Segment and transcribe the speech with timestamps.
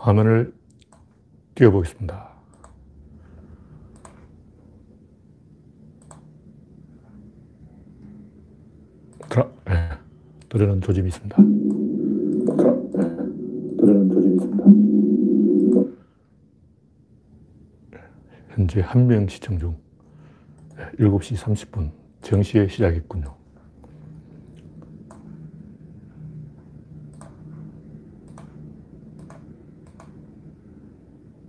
[0.00, 0.52] 화면을
[1.54, 2.30] 띄워보겠습니다.
[9.28, 9.74] 드라, 네.
[10.48, 11.36] 들으는 조짐이 있습니다.
[12.56, 13.16] 드라, 네.
[13.78, 14.64] 들으는 조짐이 있습니다.
[18.50, 19.76] 현재 한 명 시청 중
[20.98, 21.90] 7시 30분
[22.22, 23.34] 정시에 시작했군요.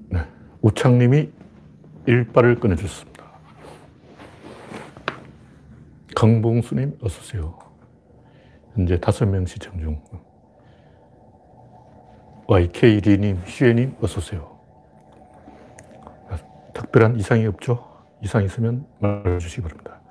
[0.10, 0.20] 네.
[0.82, 1.32] 우창님이
[2.08, 3.24] 일발을 꺼내주셨습니다.
[6.16, 7.60] 강봉수님, 어서오세요.
[8.74, 10.02] 현재 다섯 명 시청 중.
[12.48, 14.60] YK리님, 슈에님, 어서오세요.
[16.74, 17.88] 특별한 이상이 없죠?
[18.24, 20.02] 이상 있으면 말해주시기 바랍니다.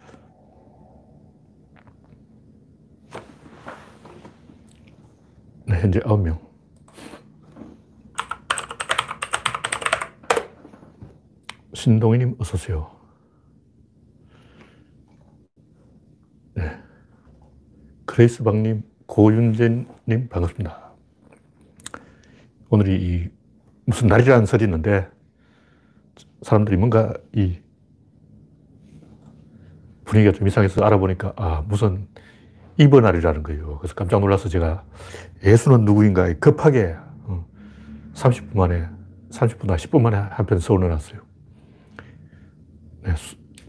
[5.66, 6.49] 네, 현재 9명.
[11.80, 12.90] 신동희님, 어서 오세요.
[16.54, 16.78] 네.
[18.04, 20.92] 그레이스방님, 고윤재님, 반갑습니다.
[22.68, 23.28] 오늘이 이
[23.86, 25.08] 무슨 날이라는 설이 있는데,
[26.42, 27.58] 사람들이 뭔가 이
[30.04, 32.06] 분위기가 좀 이상해서 알아보니까, 아, 무슨
[32.76, 33.78] 입원날이라는 거예요.
[33.78, 34.84] 그래서 깜짝 놀라서 제가
[35.42, 36.94] 예수는 누구인가 급하게
[38.12, 38.86] 30분 어, 만에,
[39.30, 41.29] 30분이나 10분 만에 한 편 써올려놨어요.
[43.02, 43.14] 네,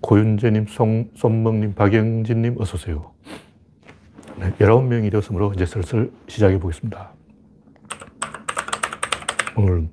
[0.02, 3.12] 고윤재님, 송, 손멍님, 박영진님, 어서 오세요.
[4.38, 7.12] 네, 19명이 되었으므로 이제 슬슬 시작해 보겠습니다.
[9.56, 9.88] 오늘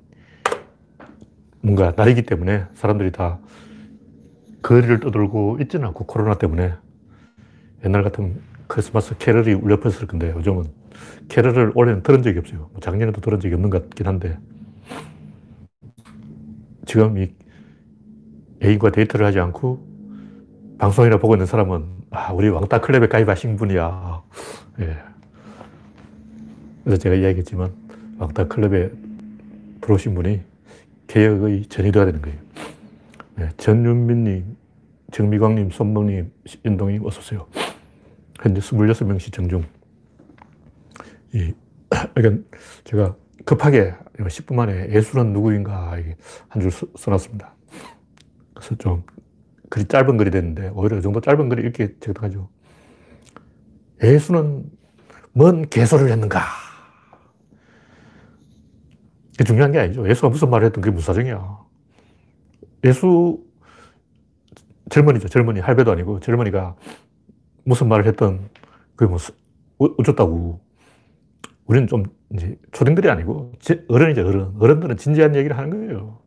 [1.61, 3.39] 뭔가 날이기 때문에 사람들이 다
[4.61, 6.73] 거리를 떠돌고 있지는 않고 코로나 때문에
[7.85, 10.65] 옛날 같은 크리스마스 캐럴이 울려 퍼졌을 건데 요즘은
[11.29, 12.69] 캐럴을 올해는 들은 적이 없어요.
[12.71, 14.37] 뭐 작년에도 들은 적이 없는 것 같긴 한데
[16.85, 17.33] 지금 이
[18.63, 19.87] 애인과 데이트를 하지 않고
[20.77, 24.23] 방송이나 보고 있는 사람은 아, 우리 왕따 클럽에 가입하신 분이야.
[24.81, 24.97] 예.
[26.83, 27.71] 그래서 제가 이야기했지만
[28.17, 28.91] 왕따 클럽에
[29.81, 30.41] 들어오신 분이
[31.07, 32.37] 개혁의 전이 되어야 되는 거예요.
[33.35, 34.57] 네, 전윤민님,
[35.11, 36.31] 정미광님, 손목님,
[36.65, 37.47] 인동님, 어서오세요.
[38.41, 39.63] 현재 26명 시청 중.
[41.33, 41.53] 이,
[42.15, 42.43] 그러니까
[42.83, 43.15] 제가
[43.45, 45.97] 급하게 10분 만에 예술은 누구인가
[46.49, 47.53] 한 줄 써놨습니다.
[48.59, 49.03] 그래서 좀
[49.69, 52.49] 글이 짧은 글이 됐는데 오히려 이 정도 짧은 글이 이렇게 적당하죠.
[54.03, 54.69] 예수는
[55.31, 56.41] 뭔 개소리를 했는가?
[59.31, 60.07] 그게 중요한 게 아니죠.
[60.07, 61.59] 예수가 무슨 말을 했던 그게 무슨 사정이야.
[62.83, 63.41] 예수,
[64.89, 65.29] 젊은이죠.
[65.29, 66.75] 젊은이, 할배도 아니고, 젊은이가
[67.63, 68.49] 무슨 말을 했던,
[68.95, 69.17] 그게 뭐,
[69.97, 70.59] 어쩌다고.
[71.65, 72.03] 우리는 좀,
[72.33, 73.53] 이제, 초등들이 아니고,
[73.87, 74.53] 어른이죠, 어른.
[74.59, 76.19] 어른들은 진지한 얘기를 하는 거예요.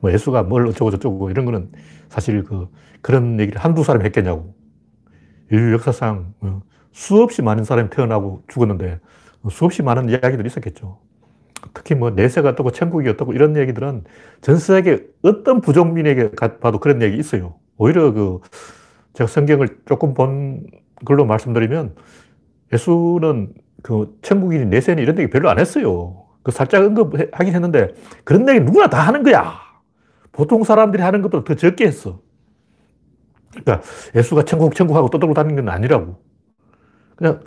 [0.00, 1.70] 뭐, 예수가 뭘 어쩌고저쩌고, 이런 거는
[2.08, 2.68] 사실 그,
[3.00, 4.54] 그런 얘기를 한두 사람이 했겠냐고.
[5.50, 9.00] 인류 역사상 어, 수없이 많은 사람이 태어나고 죽었는데,
[9.50, 10.98] 수없이 많은 이야기들이 있었겠죠.
[11.74, 14.04] 특히 뭐 내세가 어떻고 천국이 어떻고 이런 얘기들은
[14.40, 16.30] 전 세계 어떤 부족민에게
[16.60, 17.54] 봐도 그런 얘기 있어요.
[17.76, 18.40] 오히려 그
[19.14, 20.66] 제가 성경을 조금 본
[21.04, 21.94] 걸로 말씀드리면
[22.72, 26.24] 예수는 그 천국이니 내세니 이런 얘기 별로 안 했어요.
[26.42, 27.94] 그 살짝 언급하긴 했는데
[28.24, 29.67] 그런 얘기 누구나 다 하는 거야.
[30.38, 32.20] 보통 사람들이 하는 것보다 더 적게 했어.
[33.50, 33.82] 그러니까
[34.14, 36.22] 예수가 천국, 천국하고 떠들고 다니는 건 아니라고.
[37.16, 37.40] 그냥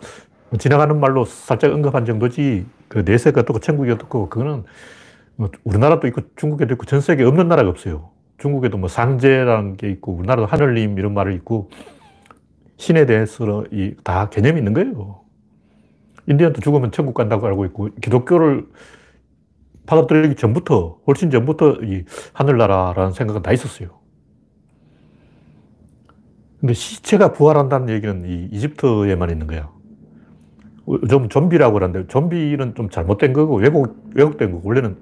[0.58, 4.64] 지나가는 말로 살짝 언급한 정도지 그 내세가 어떻고 천국이 어떻고 그거는
[5.36, 8.10] 뭐 우리나라도 있고 중국에도 있고 전 세계에 없는 나라가 없어요.
[8.36, 11.70] 중국에도 뭐 상제라는 게 있고 우리나라도 하늘님 이런 말을 있고
[12.76, 13.64] 신에 대해서
[14.04, 15.22] 다 개념이 있는 거예요.
[16.26, 18.66] 인디언도 죽으면 천국 간다고 알고 있고 기독교를
[19.86, 24.02] 받아들이기 전부터 훨씬 전부터 이 하늘나라라는 생각은 다 있었어요.
[26.60, 29.70] 근데 시체가 부활한다는 얘기는 이 이집트에만 있는 거야.
[31.08, 34.96] 좀 좀비라고 그러는데 좀비는 좀 잘못된 거고 왜곡, 왜곡된 거고 원래는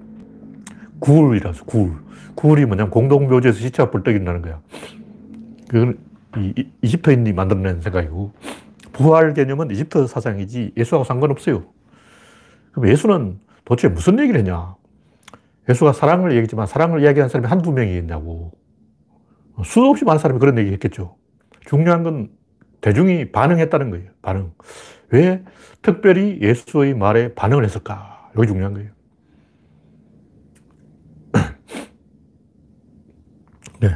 [1.00, 1.92] 구울이라서 구울.
[2.34, 4.60] 구울이 뭐냐면 공동묘지에서 시체가 벌떡이나는 거야.
[5.68, 5.98] 그건
[6.38, 8.32] 이, 이집트인이 만들어낸 생각이고
[8.92, 11.64] 부활 개념은 이집트 사상이지 예수하고 상관없어요.
[12.72, 13.38] 그럼 예수는
[13.70, 14.74] 도대체 무슨 얘기를 했냐?
[15.68, 18.50] 예수가 사랑을 얘기했지만 사랑을 이야기한 사람이 한두 명이겠냐고.
[19.64, 21.16] 수없이 많은 사람이 그런 얘기 했겠죠.
[21.66, 22.30] 중요한 건
[22.80, 24.10] 대중이 반응했다는 거예요.
[24.22, 24.52] 반응.
[25.10, 25.44] 왜
[25.82, 28.32] 특별히 예수의 말에 반응을 했을까?
[28.36, 28.90] 이게 중요한 거예요.
[33.80, 33.94] 네.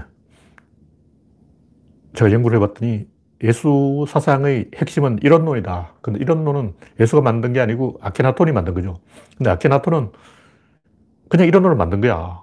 [2.12, 3.08] 제가 연구를 해봤더니
[3.42, 5.94] 예수 사상의 핵심은 이런론이다.
[6.00, 8.96] 근데 이런론은 예수가 만든 게 아니고 아케나톤이 만든 거죠.
[9.36, 10.12] 근데 아케나톤은
[11.28, 12.42] 그냥 이런 놈을 만든 거야.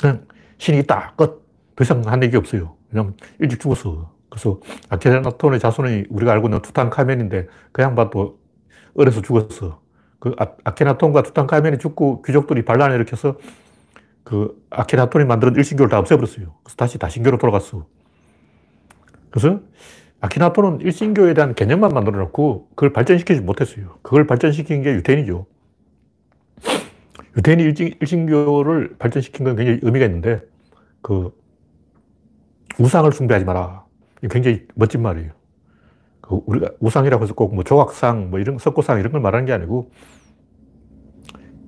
[0.00, 0.26] 그냥
[0.58, 1.14] 신이 있다.
[1.16, 1.46] 끝.
[1.76, 2.76] 더 이상 한 얘기 없어요.
[2.90, 4.12] 왜냐면 일찍 죽었어.
[4.30, 8.38] 그래서 아케나톤의 자손이 우리가 알고 있는 투탕카멘인데 그 양반도
[8.94, 9.80] 어려서 죽었어.
[10.18, 13.36] 그 아, 케나톤과 투탕카멘이 죽고 귀족들이 반란을 일으켜서
[14.24, 16.54] 그 아케나톤이 만든 일신교를 다 없애버렸어요.
[16.64, 17.86] 그래서 다시 다신교로 돌아갔어.
[19.30, 19.60] 그래서
[20.20, 23.98] 아케나톤은 일신교에 대한 개념만 만들어 놓고 그걸 발전시키지 못했어요.
[24.02, 25.46] 그걸 발전시킨 게 유태인이죠.
[27.36, 30.40] 유태인이 일신, 일신교를 발전시킨 건 굉장히 의미가 있는데
[31.02, 31.30] 그
[32.78, 33.84] 우상을 숭배하지 마라.
[34.30, 35.30] 굉장히 멋진 말이에요.
[36.20, 39.92] 그 우리가 우상이라고 해서 꼭 뭐 조각상, 뭐 이런 석고상 이런 걸 말하는 게 아니고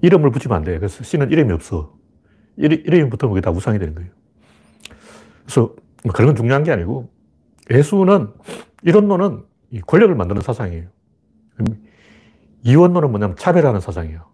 [0.02, 0.76] 이름을 붙이면 안 돼.
[0.78, 1.96] 그래서 신은 이름이 없어.
[2.56, 4.10] 이름, 이름이 붙으면 그게 다 우상이 되는 거예요.
[5.44, 5.74] 그래서
[6.04, 7.10] 뭐 그런 건 중요한 게 아니고
[7.70, 8.32] 예수는
[8.82, 9.44] 이런론은
[9.86, 10.88] 권력을 만드는 사상이에요.
[12.62, 14.24] 이원론은 뭐냐면 차별하는 사상이에요.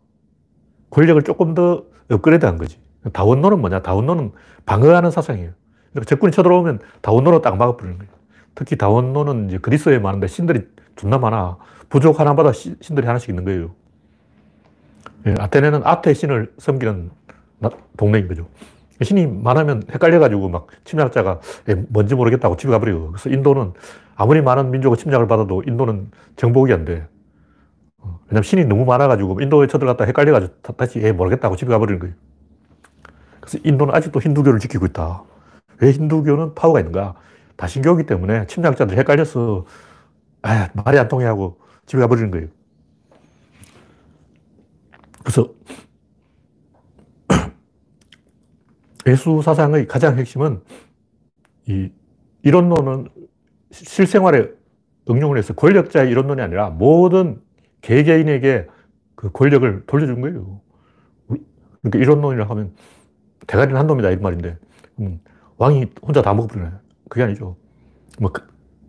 [0.91, 2.81] 권력을 조금 더 업그레이드 한 거지.
[3.13, 3.83] 다원론은 뭐냐?
[3.83, 4.33] 다원론은
[4.65, 5.53] 방어하는 사상이에요.
[5.93, 8.13] 그러니까 적군이 쳐들어오면 다원론으로 딱 막아버리는 거예요.
[8.55, 10.67] 특히 다원론은 이제 그리스에 많은데 신들이
[10.97, 11.59] 존나 많아.
[11.89, 13.75] 부족 하나마다 신들이 하나씩 있는 거예요.
[15.27, 17.11] 예, 아테네는 아테의 신을 섬기는
[17.97, 18.49] 동네인 거죠.
[19.03, 23.13] 신이 많으면 헷갈려가지고 막 침략자가 예, 뭔지 모르겠다고 집에 가버려요.
[23.13, 23.73] 그래서 인도는
[24.15, 27.07] 아무리 많은 민족의 침략을 받아도 인도는 정복이 안 돼.
[27.99, 32.15] 어, 왜냐면 신이 너무 많아가지고 인도에 쳐들어갔다 헷갈려가지고 다시 예, 모르겠다고 집에 가버리는 거예요.
[33.41, 35.23] 그래서 인도는 아직도 힌두교를 지키고 있다.
[35.81, 37.15] 왜 힌두교는 파워가 있는가?
[37.57, 39.65] 다신교이기 때문에 침략자들 헷갈려서
[40.43, 42.49] 아, 말이 안 통해 하고 집에 가버리는 거예요.
[45.23, 45.49] 그래서
[49.07, 50.61] 예수 사상의 가장 핵심은
[51.69, 51.91] 이
[52.43, 53.09] 이론론은
[53.71, 54.51] 실생활에
[55.09, 57.41] 응용을 해서 권력자의 이론론이 아니라 모든
[57.83, 58.67] 개개인에게
[59.15, 60.61] 그 권력을 돌려준 거예요.
[61.83, 62.73] 그러니까 이론론이라 하면
[63.47, 64.59] 대가리는 한 놈이다 이 말인데
[65.01, 65.21] 음,
[65.57, 66.71] 왕이 혼자 다 먹어버리네.
[67.09, 67.57] 그게 아니죠.
[68.19, 68.43] 뭐그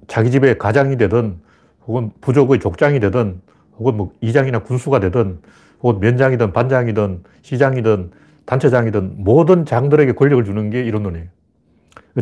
[0.08, 1.40] 자기 집에 가장이 되든
[1.86, 3.42] 혹은 부족의 족장이 되든
[3.78, 5.42] 혹은 뭐 이장이나 군수가 되든
[5.82, 8.12] 혹은 면장이든 반장이든 시장이든
[8.48, 11.28] 단체장이든 모든 장들에게 권력을 주는 게 이론론이에요.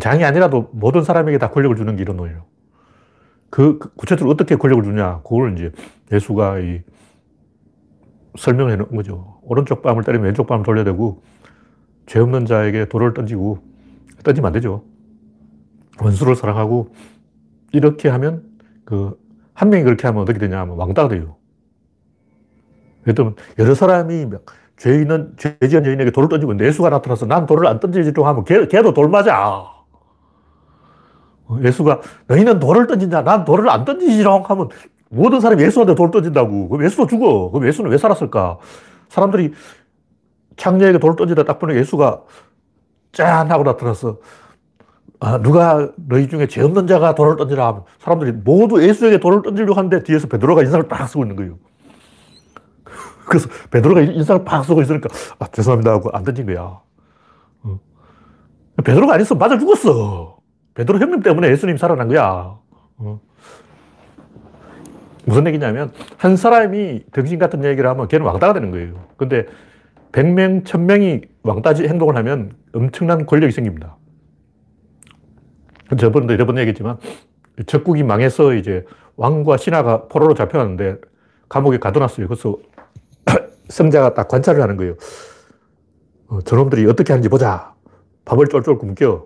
[0.01, 2.43] 장이 아니라도 모든 사람에게 다 권력을 주는 게 이론론이에요.
[3.49, 5.71] 그, 그 구체적으로 어떻게 권력을 주냐, 그걸 이제
[6.11, 6.81] 예수가 이
[8.37, 9.39] 설명해 놓은 거죠.
[9.43, 11.21] 오른쪽 뺨을 때리면 왼쪽 뺨을 돌려야 되고,
[12.07, 13.59] 죄 없는 자에게 돌을 던지고,
[14.23, 14.83] 던지면 안 되죠.
[16.01, 16.93] 원수를 사랑하고,
[17.71, 18.43] 이렇게 하면,
[18.83, 19.17] 그,
[19.53, 21.37] 한 명이 그렇게 하면 어떻게 되냐 하면 왕따가 돼요.
[23.03, 24.25] 예를 들면, 여러 사람이
[24.77, 28.67] 죄 있는, 죄 지은 여인에게 돌을 던지고 예수가 나타나서 난 돌을 안 던지지도 하면 걔,
[28.67, 29.75] 걔도 돌 맞아.
[31.47, 33.23] 어, 예수가 너희는 돌을 던진다.
[33.23, 34.69] 난 돌을 안 던지지롱 하면
[35.09, 36.69] 모든 사람이 예수한테 돌을 던진다고.
[36.69, 37.51] 그럼 예수도 죽어.
[37.51, 38.57] 그럼 예수는 왜 살았을까?
[39.09, 39.53] 사람들이
[40.57, 42.21] 창녀에게 돌을 던지다 딱 보니 예수가
[43.11, 44.17] 짠 하고 나타나서
[45.19, 49.73] 아, 누가 너희 중에 죄 없는 자가 돌을 던지라 하면 사람들이 모두 예수에게 돌을 던지려고
[49.73, 51.57] 하는데 뒤에서 베드로가 인상을 딱 쓰고 있는 거예요.
[53.25, 56.79] 그래서 베드로가 인상을 팍 쓰고 있으니까 아, 죄송합니다 하고 안 던진 거야.
[57.63, 57.79] 어.
[58.83, 60.37] 베드로가 아니었으면 맞아 죽었어.
[60.73, 62.57] 베드로 형님 때문에 예수님이 살아난 거야.
[62.97, 63.19] 어.
[65.25, 69.05] 무슨 얘기냐면 한 사람이 등신 같은 얘기를 하면 걔는 왕따가 되는 거예요.
[69.17, 69.45] 근데
[70.11, 73.97] 100명, 1000명이 왕따지 행동을 하면 엄청난 권력이 생깁니다.
[75.99, 76.97] 저번에도 여러 번 얘기했지만
[77.65, 78.85] 적국이 망해서 이제
[79.17, 80.97] 왕과 신하가 포로로 잡혀갔는데
[81.49, 82.27] 감옥에 가둬놨어요.
[82.27, 82.57] 그래서
[83.69, 84.95] 성자가 딱 관찰을 하는 거예요.
[86.27, 87.73] 어, 저놈들이 어떻게 하는지 보자.
[88.25, 89.25] 밥을 쫄쫄 굶겨.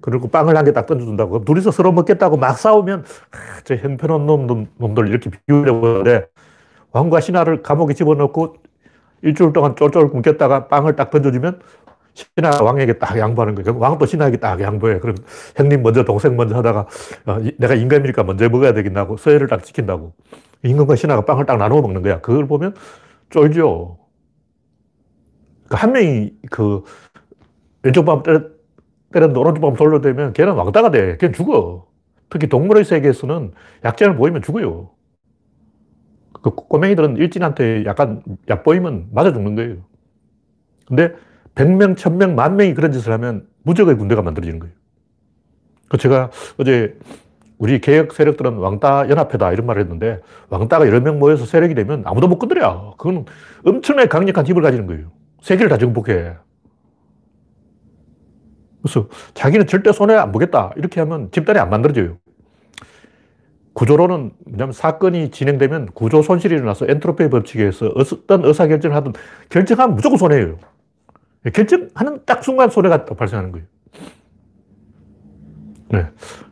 [0.00, 1.44] 그리고 빵을 한 개 딱 던져준다고.
[1.44, 6.26] 둘이서 서로 먹겠다고 막 싸우면, 아, 저 형편없는 놈, 놈들 이렇게 비유해보는데,
[6.92, 8.56] 왕과 신하를 감옥에 집어넣고
[9.22, 11.60] 일주일 동안 쫄쫄 굶겼다가 빵을 딱 던져주면
[12.14, 13.78] 신하 왕에게 딱 양보하는 거예요.
[13.78, 15.00] 왕도 신하에게 딱 양보해.
[15.00, 15.16] 그럼
[15.56, 16.86] 형님 먼저 동생 먼저 하다가
[17.26, 20.14] 어, 내가 인간이니까 먼저 먹어야 되겠다고 서열을 딱 지킨다고.
[20.62, 22.20] 임금과 신하가 빵을 딱 나누어 먹는 거야.
[22.20, 22.74] 그걸 보면
[23.30, 23.98] 쫄죠.
[25.64, 26.84] 그러니까 한 명이 그
[27.82, 31.16] 왼쪽 밤 때렸는데 오른쪽 밤 돌려대면 걔는 왕따가 돼.
[31.18, 31.86] 걔는 죽어.
[32.28, 33.52] 특히 동물의 세계에서는
[33.84, 34.90] 약점을 보이면 죽어요.
[36.42, 39.76] 그 꼬맹이들은 일진한테 약간 얕보이면 맞아 죽는 거예요.
[40.86, 41.12] 근데
[41.54, 44.74] 100명, 1000명, 만 명이 그런 짓을 하면 무적의 군대가 만들어지는 거예요.
[45.88, 46.98] 그 제가 어제
[47.58, 50.20] 우리 개혁 세력들은 왕따 연합회다 이런 말을 했는데
[50.50, 52.94] 왕따가 여러 명 모여서 세력이 되면 아무도 못 건드려.
[52.98, 53.24] 그건
[53.64, 55.10] 엄청나게 강력한 힘을 가지는 거예요.
[55.40, 56.34] 세계를 다 정복해.
[58.82, 60.72] 그래서 자기는 절대 손해 안 보겠다.
[60.76, 62.18] 이렇게 하면 집단이 안 만들어져요.
[63.72, 69.12] 구조로는 뭐냐면 사건이 진행되면 구조 손실이 일어나서 엔트로피 법칙에 의해서 어떤 의사결정을 하든
[69.50, 70.58] 결정하면 무조건 손해예요.
[71.52, 73.66] 결정하는 딱 순간 손해가 발생하는 거예요.
[75.88, 76.10] 네.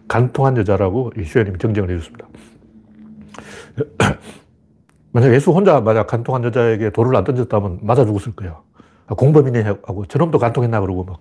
[0.08, 2.28] 간통한 여자라고 이슈연님이 정정을 해줬습니다.
[5.12, 8.60] 만약 예수 혼자 만약 간통한 여자에게 돌을 안 던졌다면 맞아 죽었을 거야.
[9.06, 11.20] 아, 공범이네 하고 저놈도 간통했나 그러고 막.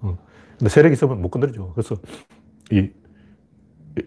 [0.00, 0.18] 어.
[0.58, 1.72] 근데 세력이 있으면 못 건드리죠.
[1.74, 1.96] 그래서
[2.70, 2.90] 이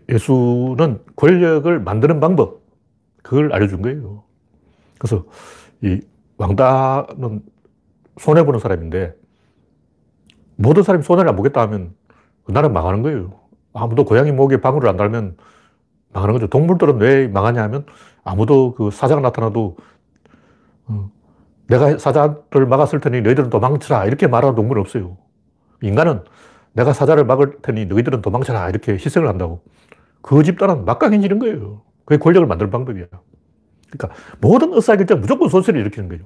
[0.10, 2.62] 예수는 권력을 만드는 방법,
[3.22, 4.24] 그걸 알려준 거예요.
[4.98, 5.26] 그래서
[5.82, 6.00] 이
[6.38, 7.42] 왕따는
[8.18, 9.16] 손해 보는 사람인데
[10.56, 11.94] 모든 사람이 손해를 안 보겠다 하면
[12.46, 13.32] 그 나라 망하는 거예요.
[13.74, 15.36] 아무도 고양이 목에 방울을 안 달면
[16.14, 16.48] 망하는 거죠.
[16.48, 17.86] 동물들은 왜 망하냐 하면
[18.24, 19.76] 아무도 그 사자가 나타나도
[20.88, 21.12] 어,
[21.68, 25.18] 내가 사자를 막았을 테니 너희들은 도망쳐라 이렇게 말하는 동물은 없어요.
[25.82, 26.24] 인간은
[26.74, 29.62] 내가 사자를 막을 테니 너희들은 도망쳐라 이렇게 희생을 한다고.
[30.22, 31.82] 그 집단은 막강해지는 거예요.
[32.06, 33.06] 그게 권력을 만드는 방법이야.
[33.90, 36.26] 그러니까 모든 의사결정 무조건 손실을 일으키는 거죠.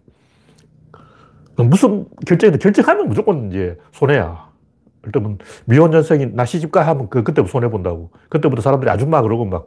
[1.57, 4.48] 무슨 결정이든 결정하면 무조건 이제 손해야.
[5.05, 8.11] 일단 미혼 여성이 나 시집가 하면 그, 그때부터 손해본다고.
[8.29, 9.65] 그때부터 사람들이 아줌마 그러고 막,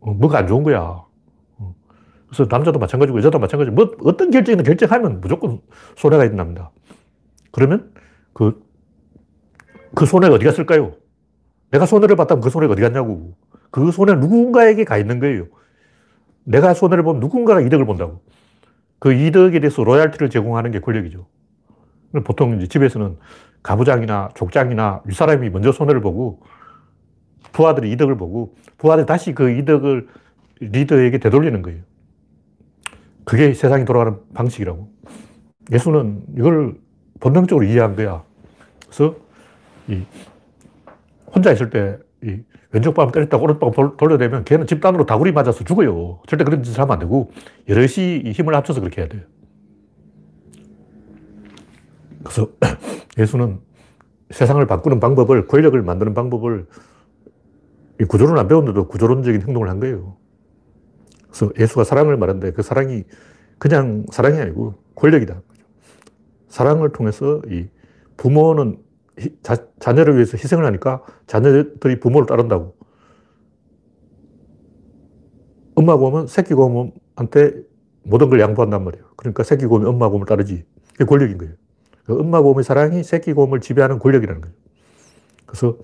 [0.00, 0.80] 어, 뭐가 안 좋은 거야.
[0.80, 1.74] 어.
[2.26, 5.60] 그래서 남자도 마찬가지고 여자도 마찬가지고 뭐 어떤 결정이든 결정하면 무조건
[5.96, 6.70] 손해가 있답니다.
[7.50, 7.92] 그러면
[8.32, 8.62] 그,
[9.94, 10.94] 그 손해가 어디 갔을까요?
[11.70, 13.34] 내가 손해를 봤다면 그 손해가 어디 갔냐고.
[13.70, 15.46] 그 손해는 누군가에게 가 있는 거예요.
[16.44, 18.22] 내가 손해를 보면 누군가가 이득을 본다고.
[18.98, 21.26] 그 이득에 대해서 로얄티를 제공하는 게 권력이죠.
[22.24, 23.18] 보통 이제 집에서는
[23.62, 26.40] 가부장이나 족장이나 윗사람이 먼저 손해를 보고
[27.52, 30.08] 부하들이 이득을 보고 부하들이 다시 그 이득을
[30.60, 31.80] 리더에게 되돌리는 거예요.
[33.24, 34.90] 그게 세상이 돌아가는 방식이라고.
[35.72, 36.76] 예수는 이걸
[37.20, 38.24] 본능적으로 이해한 거야.
[38.86, 39.16] 그래서
[39.88, 40.02] 이
[41.26, 42.38] 혼자 있을 때이
[42.70, 46.20] 왼쪽 발 때렸다가 오른쪽 발 돌려대면 걔는 집단으로 다구리 맞아서 죽어요.
[46.26, 47.30] 절대 그런 짓을 하면 안 되고
[47.68, 49.22] 여럿이 힘을 합쳐서 그렇게 해야 돼요.
[52.22, 52.48] 그래서
[53.18, 53.60] 예수는
[54.30, 56.66] 세상을 바꾸는 방법을, 권력을 만드는 방법을
[58.08, 60.16] 구조론 안 배웠는데도 구조론적인 행동을 한 거예요.
[61.22, 63.04] 그래서 예수가 사랑을 말하는데 그 사랑이
[63.58, 65.42] 그냥 사랑이 아니고 권력이다.
[66.48, 67.68] 사랑을 통해서 이
[68.16, 68.78] 부모는
[69.42, 72.76] 자, 자녀를 위해서 희생을 하니까 자녀들이 부모를 따른다고.
[75.74, 77.62] 엄마 곰은 새끼 곰한테
[78.02, 79.04] 모든 걸 양보한단 말이에요.
[79.16, 80.64] 그러니까 새끼 곰이 엄마 곰을 따르지.
[80.92, 81.54] 그게 권력인 거예요.
[82.08, 84.56] 그 엄마 곰의 사랑이 새끼 곰을 지배하는 권력이라는 거예요.
[85.44, 85.76] 그래서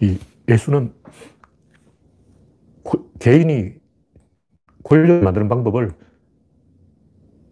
[0.00, 0.18] 이
[0.48, 0.92] 예수는
[2.82, 3.74] 고, 개인이
[4.82, 5.92] 권력을 만드는 방법을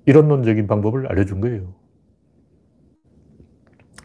[0.06, 1.72] 이론론적인 방법을 알려준 거예요.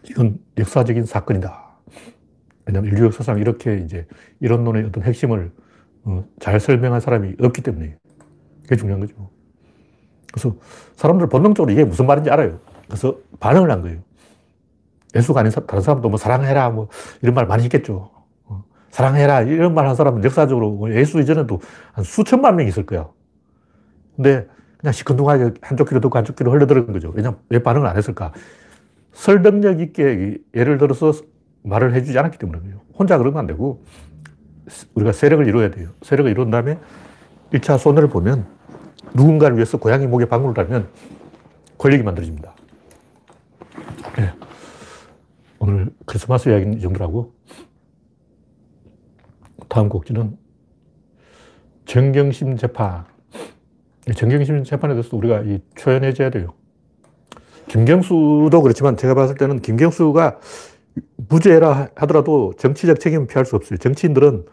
[0.08, 1.76] 이건 역사적인 사건이다.
[2.66, 4.06] 왜냐하면 인류 역사상 이렇게 이제
[4.38, 5.50] 이론론의 어떤 핵심을
[6.04, 7.98] 어, 잘 설명한 사람이 없기 때문에
[8.62, 9.41] 그게 중요한 거죠.
[10.32, 10.56] 그래서
[10.96, 12.58] 사람들 본능적으로 이게 무슨 말인지 알아요.
[12.86, 13.98] 그래서 반응을 한 거예요.
[15.14, 16.88] 예수가 아닌 다른 사람도 뭐 사랑해라 뭐
[17.20, 18.10] 이런 말 많이 했겠죠.
[18.46, 21.60] 어, 사랑해라 이런 말 한 사람은 역사적으로 뭐 예수 이전에도
[21.92, 23.08] 한 수천만 명 있을 거야.
[24.16, 24.46] 근데
[24.78, 27.12] 그냥 시큰둥하게 한쪽 귀로 듣고 한쪽 귀로 흘러들은 거죠.
[27.14, 28.32] 왜냐면 왜 반응을 안 했을까?
[29.12, 31.12] 설득력 있게 예를 들어서
[31.62, 32.80] 말을 해주지 않았기 때문이에요.
[32.98, 33.84] 혼자 그러면 안 되고
[34.94, 35.90] 우리가 세력을 이루어야 돼요.
[36.02, 36.78] 세력을 이룬 다음에
[37.52, 38.46] 1차 손해를 보면
[39.14, 40.88] 누군가를 위해서 고양이 목에 방울을 달면
[41.78, 42.54] 권력이 만들어집니다.
[44.16, 44.32] 네.
[45.58, 47.32] 오늘 크리스마스 이야기는 이 정도라고.
[49.68, 50.36] 다음 곡지는
[51.86, 53.04] 정경심 재판.
[54.16, 55.44] 정경심 재판에 대해서 우리가
[55.76, 56.54] 초연해져야 돼요.
[57.68, 60.40] 김경수도 그렇지만 제가 봤을 때는 김경수가
[61.28, 63.78] 무죄라 하더라도 정치적 책임은 피할 수 없어요.
[63.78, 64.44] 정치인들은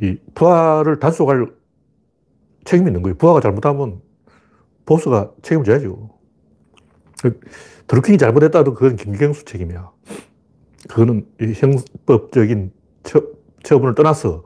[0.00, 1.48] 이 부하를 단속할
[2.64, 3.16] 책임이 있는 거예요.
[3.16, 4.00] 부하가 잘못하면
[4.86, 6.10] 보스가 책임을 져야죠.
[7.22, 7.40] 그
[7.86, 9.90] 드루킹이 잘못했다도 그건 김경수 책임이야.
[10.88, 13.22] 그거는 형법적인 처,
[13.62, 14.44] 처분을 떠나서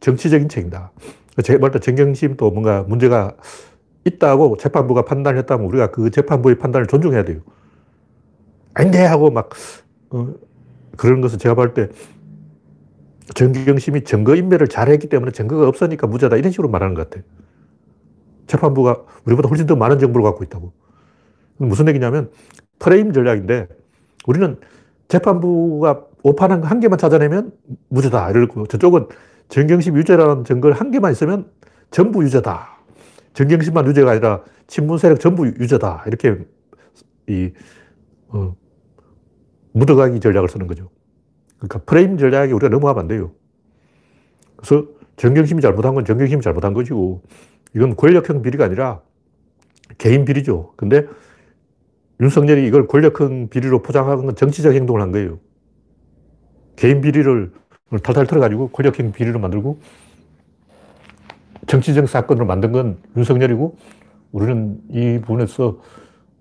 [0.00, 0.92] 정치적인 책임이다.
[1.42, 3.36] 제가 볼때 정경심도 뭔가 문제가
[4.04, 7.40] 있다고 재판부가 판단을 했다면 우리가 그 재판부의 판단을 존중해야 돼요.
[8.74, 9.50] 아닌데 하고 막,
[10.10, 10.34] 어,
[10.96, 11.88] 그런 것은 제가 볼 때
[13.34, 17.24] 정경심이 증거인멸을 잘했기 때문에 증거가 없으니까 무죄다 이런 식으로 말하는 것 같아요.
[18.46, 20.72] 재판부가 우리보다 훨씬 더 많은 정보를 갖고 있다고.
[21.56, 22.30] 무슨 얘기냐면
[22.78, 23.68] 프레임 전략인데
[24.26, 24.58] 우리는
[25.08, 27.52] 재판부가 오판한 한 개만 찾아내면
[27.88, 29.08] 무죄다 이러고 저쪽은
[29.48, 31.50] 정경심 유죄라는 증거를 한 개만 있으면
[31.90, 32.78] 전부 유죄다.
[33.34, 36.04] 정경심만 유죄가 아니라 친문 세력 전부 유죄다.
[36.06, 36.38] 이렇게
[37.28, 37.52] 이,
[38.28, 38.54] 어,
[39.72, 40.90] 묻어가기 전략을 쓰는 거죠.
[41.58, 43.32] 그러니까 프레임 전략에 우리가 넘어가면 안 돼요.
[44.56, 44.86] 그래서
[45.16, 47.22] 정경심이 잘못한 건 정경심이 잘못한 것이고
[47.74, 49.00] 이건 권력형 비리가 아니라
[49.98, 50.72] 개인 비리죠.
[50.76, 51.06] 근데
[52.20, 55.38] 윤석열이 이걸 권력형 비리로 포장한 건 정치적 행동을 한 거예요.
[56.76, 57.52] 개인 비리를
[58.02, 59.80] 탈탈 털어가지고 권력형 비리를 만들고
[61.66, 63.76] 정치적 사건으로 만든 건 윤석열이고
[64.32, 65.80] 우리는 이 부분에서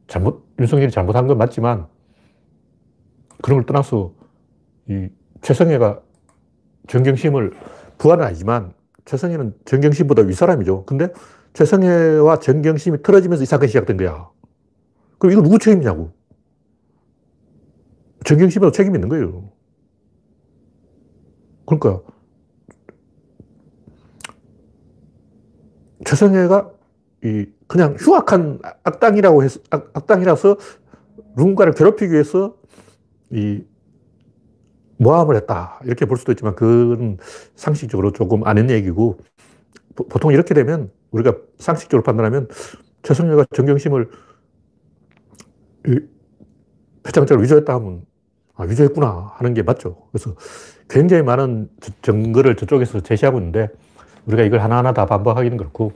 [0.07, 1.87] 잘못, 윤석열이 잘못한 건 맞지만
[3.41, 4.13] 그런 걸 떠나서
[4.89, 5.07] 이
[5.41, 6.01] 최성애가
[6.87, 7.53] 정경심을
[7.97, 8.73] 부하는 아니지만
[9.05, 10.85] 최성애는 정경심보다 윗사람이죠.
[10.85, 11.11] 근데
[11.53, 14.29] 최성애와 정경심이 틀어지면서 이 사건이 시작된 거야.
[15.17, 16.13] 그럼 이거 누구 책임이냐고.
[18.25, 19.51] 정경심에도 책임이 있는 거예요.
[21.65, 22.01] 그러니까
[26.05, 26.71] 최성애가
[27.23, 30.57] 이 그냥 흉악한 악당이라고 해서 악, 당이라서
[31.35, 32.57] 누군가를 괴롭히기 위해서
[33.31, 33.63] 이
[34.97, 37.17] 모함을 했다 이렇게 볼 수도 있지만 그건
[37.55, 39.19] 상식적으로 조금 아는 얘기고
[39.95, 42.47] 보통 이렇게 되면 우리가 상식적으로 판단하면
[43.03, 44.09] 최성녀가 정경심을
[47.03, 48.05] 표창장을 위조했다 하면
[48.55, 50.07] 아, 위조했구나 하는 게 맞죠.
[50.11, 50.35] 그래서
[50.89, 51.69] 굉장히 많은
[52.01, 53.69] 증거를 저쪽에서 제시하고 있는데
[54.25, 55.91] 우리가 이걸 하나하나 다 반박하기는 그렇고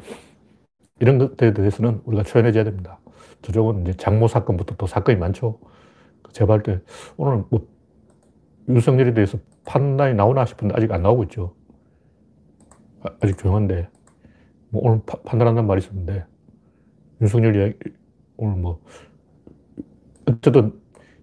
[1.00, 3.00] 이런 것들에 대해서는 우리가 초연해져야 됩니다.
[3.44, 5.60] 저쪽은 이제 장모 사건부터 또 사건이 많죠.
[6.34, 6.82] 제가 볼 때
[7.18, 7.68] 오늘 뭐
[8.69, 11.53] 윤석열에 대해서 판단이 나오나 싶은데 아직 안 나오고 있죠.
[13.01, 13.89] 아, 아직 조용한데
[14.69, 16.25] 뭐 오늘 파, 판단한다는 말이 있었는데
[17.21, 17.74] 윤석열이
[18.38, 18.81] 오늘 뭐
[20.25, 20.74] 어쨌든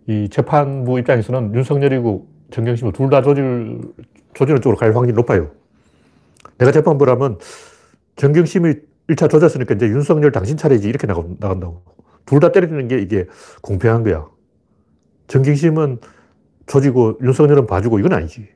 [0.07, 3.81] 이 재판부 입장에서는 윤석열이고 정경심을 둘다 조질,
[4.35, 5.51] 조지는 쪽으로 갈 확률이 높아요.
[6.59, 7.39] 내가 재판부라면
[8.17, 8.75] 정경심이
[9.09, 11.83] 1차 조졌으니까 이제 윤석열 당신 차례지 이렇게 나간다고.
[12.27, 13.27] 둘 다 때리는 게 이게
[13.63, 14.27] 공평한 거야.
[15.27, 15.99] 정경심은
[16.67, 18.49] 조지고 윤석열은 봐주고 이건 아니지.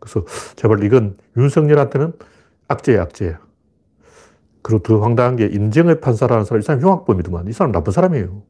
[0.00, 0.24] 그래서
[0.56, 2.12] 제발 이건 윤석열한테는
[2.68, 3.36] 악재야, 악재.
[4.62, 7.48] 그리고 더 황당한 게 인정의 판사라는 사람, 이 사람 흉악범이더만.
[7.48, 8.42] 이 사람 나쁜 사람이에요.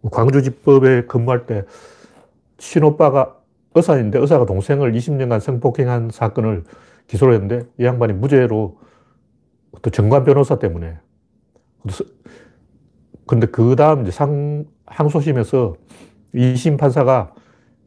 [0.00, 1.64] 뭐 광주지법에 근무할 때
[2.58, 3.36] 친오빠가
[3.74, 6.64] 의사인데 의사가 동생을 20년간 성폭행한 사건을
[7.06, 8.78] 기소를 했는데 이 양반이 무죄로
[9.82, 10.98] 또 정관 변호사 때문에.
[13.26, 15.76] 근데 그 다음 이제 상, 항소심에서
[16.34, 17.34] 2심 판사가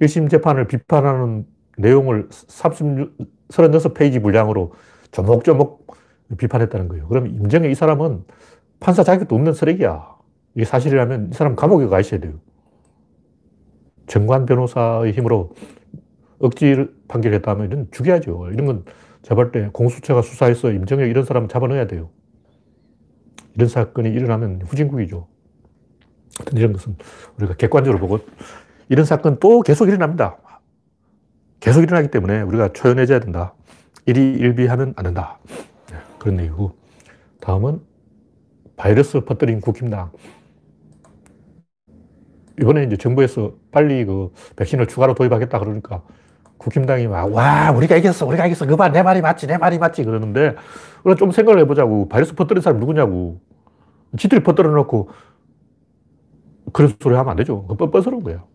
[0.02, 1.46] 1심 재판을 비판하는
[1.78, 3.18] 내용을 36,
[3.50, 4.74] 36페이지 분량으로
[5.12, 5.88] 조목조목
[6.38, 7.08] 비판했다는 거예요.
[7.08, 8.24] 그럼 임정의 이 사람은
[8.80, 10.16] 판사 자격도 없는 쓰레기야.
[10.56, 12.34] 이게 사실이라면 이 사람 감옥에 가 있어야 돼요.
[14.08, 15.54] 정관 변호사의 힘으로
[16.40, 18.50] 억지 판결했다면 이런 죽여야죠.
[18.52, 18.86] 이런 건
[19.22, 22.10] 제발 때 공수처가 수사해서 임정혁 이런 사람 잡아넣어야 돼요.
[23.56, 25.28] 이런 사건이 일어나면 후진국이죠.
[26.56, 26.96] 이런 것은
[27.38, 28.20] 우리가 객관적으로 보고
[28.90, 30.38] 이런 사건 또 계속 일어납니다.
[31.60, 33.54] 계속 일어나기 때문에 우리가 초연해져야 된다.
[34.06, 35.38] 일이 일비하면 안 된다.
[35.92, 36.74] 네, 그런 얘기고.
[37.40, 37.82] 다음은
[38.76, 40.12] 바이러스 퍼뜨린 국힘당.
[42.60, 46.02] 이번에 이제 정부에서 빨리 그 백신을 추가로 도입하겠다 그러니까
[46.58, 48.66] 국힘당이 막, 와, 우리가 이겼어, 우리가 이겼어.
[48.66, 50.04] 그 봐, 내 말이 맞지, 내 말이 맞지.
[50.04, 50.56] 그러는데,
[51.06, 52.10] 우리가 좀 생각을 해보자고.
[52.10, 53.40] 바이러스 퍼뜨린 사람 누구냐고.
[54.18, 55.10] 지들이 퍼뜨려 놓고,
[56.74, 57.66] 그런 소리 하면 안 되죠.
[57.66, 58.49] 그 뻔뻔스러운 거예요.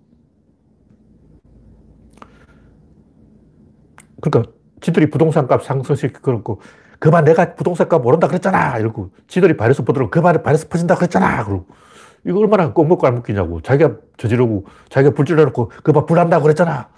[4.24, 6.60] 그러니까, 지들이 부동산 값 상승시키고,
[6.98, 8.78] 그만 내가 부동산 값 모른다 그랬잖아.
[8.78, 11.44] 이러고, 지들이 바이러스 퍼뜨리고, 그만 바이러스 퍼진다 그랬잖아.
[11.44, 11.66] 그러고,
[12.26, 13.60] 이거 얼마나 꼭 먹고 안 먹기냐고.
[13.60, 16.88] 자기가 저지르고, 자기가 불질러놓고, 그만 불난다고 그랬잖아.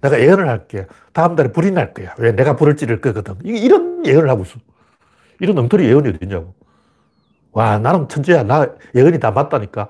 [0.00, 0.86] 내가 예언을 할게.
[1.12, 2.14] 다음 달에 불이 날 거야.
[2.18, 2.30] 왜?
[2.32, 3.34] 내가 불을 찌를 거거든.
[3.42, 4.58] 이런 예언을 하고 있어.
[5.40, 6.54] 이런 엉터리 예언이 어딨냐고.
[7.52, 8.44] 와, 나는 천재야.
[8.44, 9.88] 나 예언이 다 맞다니까.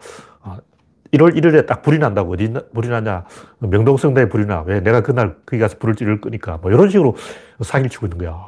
[1.12, 2.32] 1월 아, 1일에 딱 불이 난다고.
[2.32, 3.24] 어디 불이 나냐.
[3.60, 4.62] 명동성당에 불이 나.
[4.62, 4.80] 왜?
[4.80, 6.58] 내가 그날 거기 가서 불을 찌를 거니까.
[6.60, 7.16] 뭐 이런 식으로
[7.60, 8.38] 사기를 치고 있는 거야.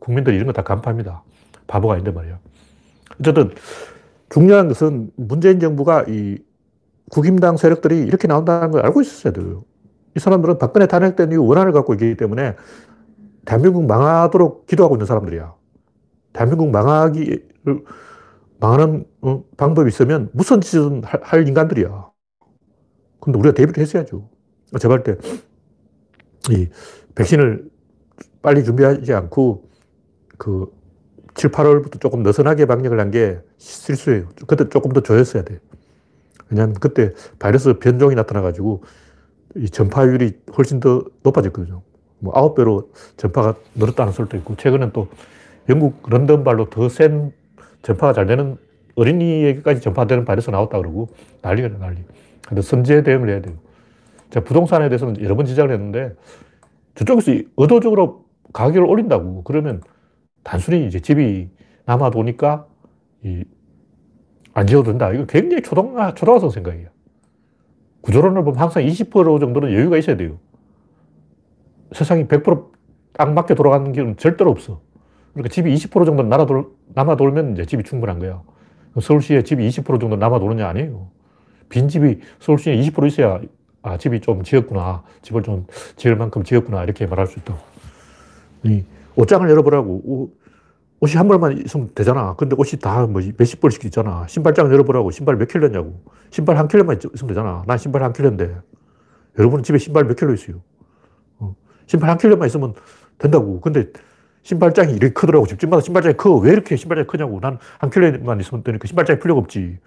[0.00, 1.22] 국민들이 이런 거 다 간파합니다.
[1.66, 2.38] 바보가 아닌데 말이야.
[3.20, 3.52] 어쨌든
[4.28, 6.38] 중요한 것은 문재인 정부가 이
[7.10, 9.64] 국임당 세력들이 이렇게 나온다는 걸 알고 있었어야 돼요.
[10.16, 12.56] 이 사람들은 박근혜 탄핵된 이후 원한을 갖고 있기 때문에
[13.44, 15.54] 대한민국 망하도록 기도하고 있는 사람들이야.
[16.32, 17.44] 대한민국 망하기를,
[18.64, 22.10] 망하는 어, 방법이 있으면 무슨 짓은 할, 할 인간들이야.
[23.20, 24.26] 근데 우리가 대비를 했어야죠.
[24.80, 25.16] 제발 때,
[26.50, 26.68] 이
[27.14, 27.68] 백신을
[28.42, 29.68] 빨리 준비하지 않고,
[30.38, 30.72] 그,
[31.34, 34.28] 7, 8월부터 조금 느슨하게 방역을 한 게 실수예요.
[34.46, 35.60] 그때 조금 더 조였어야 돼.
[36.50, 38.82] 왜냐하면 그때 바이러스 변종이 나타나가지고
[39.56, 41.82] 이 전파율이 훨씬 더 높아졌거든요.
[42.20, 45.08] 뭐 아홉 배로 전파가 늘었다는 소리도 있고, 최근엔 또
[45.68, 47.32] 영국 런던발로 더 센
[47.84, 48.56] 전파가 잘 되는
[48.96, 51.08] 어린이에게까지 전파되는 바이러스 나왔다 그러고
[51.42, 52.02] 난리가 나, 난리.
[52.46, 53.54] 근데 선제 대응을 해야 돼요.
[54.30, 56.14] 제가 부동산에 대해서는 여러 번 지적을 했는데
[56.94, 59.44] 저쪽에서 의도적으로 가격을 올린다고.
[59.44, 59.82] 그러면
[60.42, 61.48] 단순히 이제 집이
[61.84, 62.66] 남아 도니까
[63.22, 63.44] 이,
[64.54, 65.12] 안 지어도 된다.
[65.12, 66.88] 이거 굉장히 초등, 초등학생 생각이에요.
[68.00, 70.38] 구조론을 보면 항상 20% 정도는 여유가 있어야 돼요.
[71.92, 74.80] 세상이 100%딱 맞게 돌아가는 길은 절대로 없어.
[75.34, 78.40] 그러니까 집이 20% 정도 남아돌, 남아 돌면 이제 집이 충분한 거야.
[79.00, 81.08] 서울시에 집이 20% 정도 남아도느냐 아니에요.
[81.68, 83.40] 빈집이 서울시에 20% 있어야
[83.82, 85.02] 아, 집이 좀 지었구나.
[85.22, 85.66] 집을 좀
[85.96, 86.84] 지을 만큼 지었구나.
[86.84, 87.58] 이렇게 말할 수 있다고.
[88.62, 88.84] 이
[89.16, 90.00] 옷장을 열어보라고.
[90.04, 90.38] 옷,
[91.00, 92.34] 옷이 한 벌만 있으면 되잖아.
[92.36, 94.26] 근데 옷이 다 뭐 몇십 벌씩 있잖아.
[94.28, 95.10] 신발장을 열어보라고.
[95.10, 96.00] 신발 몇 킬로냐고.
[96.30, 97.64] 신발 한 킬로만 있으면 되잖아.
[97.66, 98.56] 난 신발 한 킬로인데.
[99.38, 100.62] 여러분은 집에 신발 몇 킬로 있어요?
[101.40, 101.54] 어.
[101.86, 102.74] 신발 한 킬로만 있으면
[103.18, 103.60] 된다고.
[103.60, 103.90] 근데
[104.44, 105.46] 신발장이 이렇게 크더라고.
[105.46, 106.36] 집집마다 신발장이 커.
[106.36, 107.40] 왜 이렇게 신발장이 크냐고.
[107.40, 109.78] 난 한 킬로만 있으면 되니까 신발장이 필요가 없지.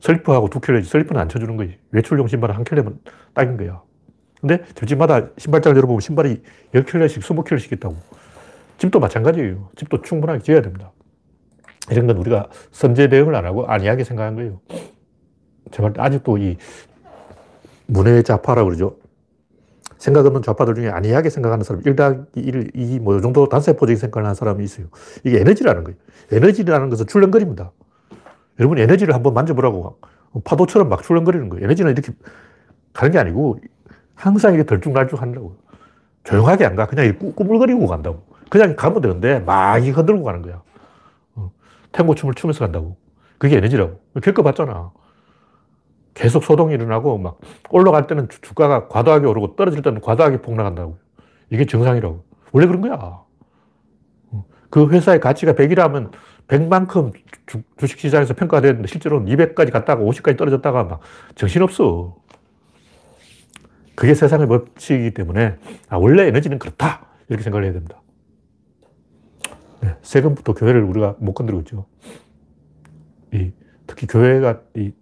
[0.00, 0.88] 슬리퍼하고 두 킬로지.
[0.88, 1.78] 슬리퍼는 안 쳐주는 거지.
[1.90, 3.00] 외출용 신발은 한 킬로면
[3.34, 3.82] 딱인 거야.
[4.40, 6.42] 근데 집집마다 신발장을 열어보면 신발이
[6.74, 7.96] 10킬로씩, 20킬로씩 있다고.
[8.78, 9.70] 집도 마찬가지예요.
[9.74, 10.92] 집도 충분하게 지어야 됩니다.
[11.90, 14.60] 이런 건 우리가 선제 대응을 안 하고 안이하게 생각한 거예요.
[15.72, 16.56] 제발 아직도 이
[17.86, 18.98] 문외 좌파라고 그러죠.
[20.06, 23.96] 생각 없는 좌파들 중에 안이하게 생각하는 사람, 1 더하기 1, 2, 뭐, 이 정도 단세포적인
[23.96, 24.86] 생각을 하는 사람이 있어요.
[25.24, 25.98] 이게 에너지라는 거예요.
[26.30, 27.72] 에너지라는 것은 출렁거립니다.
[28.60, 29.98] 여러분 에너지를 한번 만져보라고.
[30.44, 31.64] 파도처럼 막 출렁거리는 거예요.
[31.64, 32.12] 에너지는 이렇게
[32.92, 33.58] 가는 게 아니고
[34.14, 35.56] 항상 이게 덜쭉날쭉 한다고.
[36.22, 36.86] 조용하게 안 가.
[36.86, 38.22] 그냥 꾸물거리고 간다고.
[38.48, 40.62] 그냥 가면 되는데 막 흔들고 가는 거야.
[41.34, 41.50] 어.
[41.90, 42.96] 탱고 춤을 추면서 간다고.
[43.38, 43.98] 그게 에너지라고.
[44.22, 44.92] 겪어봤잖아.
[46.16, 47.38] 계속 소동이 일어나고 막
[47.70, 50.98] 올라갈 때는 주가가 과도하게 오르고 떨어질 때는 과도하게 폭락한다고.
[51.50, 52.24] 이게 정상이라고.
[52.52, 52.94] 원래 그런 거야.
[52.94, 54.46] 어.
[54.70, 56.10] 그 회사의 가치가 100이라면
[56.48, 57.12] 100만큼
[57.44, 61.00] 주, 식시장에서 평가됐는데 실제로는 200까지 갔다가 50까지 떨어졌다가 막
[61.34, 62.16] 정신없어.
[63.94, 65.56] 그게 세상의 법칙이기 때문에
[65.90, 67.06] 아, 원래 에너지는 그렇다.
[67.28, 68.00] 이렇게 생각을 해야 됩니다.
[69.82, 71.86] 네, 세금부터 교회를 우리가 못 건드리고 있죠.
[73.34, 73.52] 이,
[73.86, 74.92] 특히 교회가 이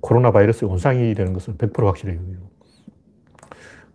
[0.00, 2.20] 코로나 바이러스의 원상이 되는 것은 100% 확실해요.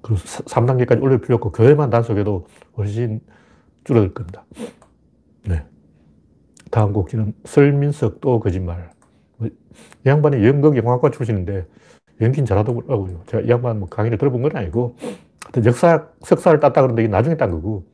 [0.02, 2.46] 그리고 3단계까지 올릴 필요 없고 교회만 단속해도
[2.78, 3.22] 훨씬
[3.84, 4.46] 줄어들 겁니다.
[5.48, 5.66] 네.
[6.72, 8.92] 다음 곡지는 설민석 또 거짓말.
[9.42, 9.50] 이
[10.06, 11.66] 양반이 연극 영화과 출신인데
[12.22, 13.22] 연기는 잘하더라고요.
[13.28, 14.96] 제가 이 양반 뭐 강의를 들어본 건 아니고
[15.66, 17.86] 역사 석사를 땄다 그러는데 나중에 딴 거고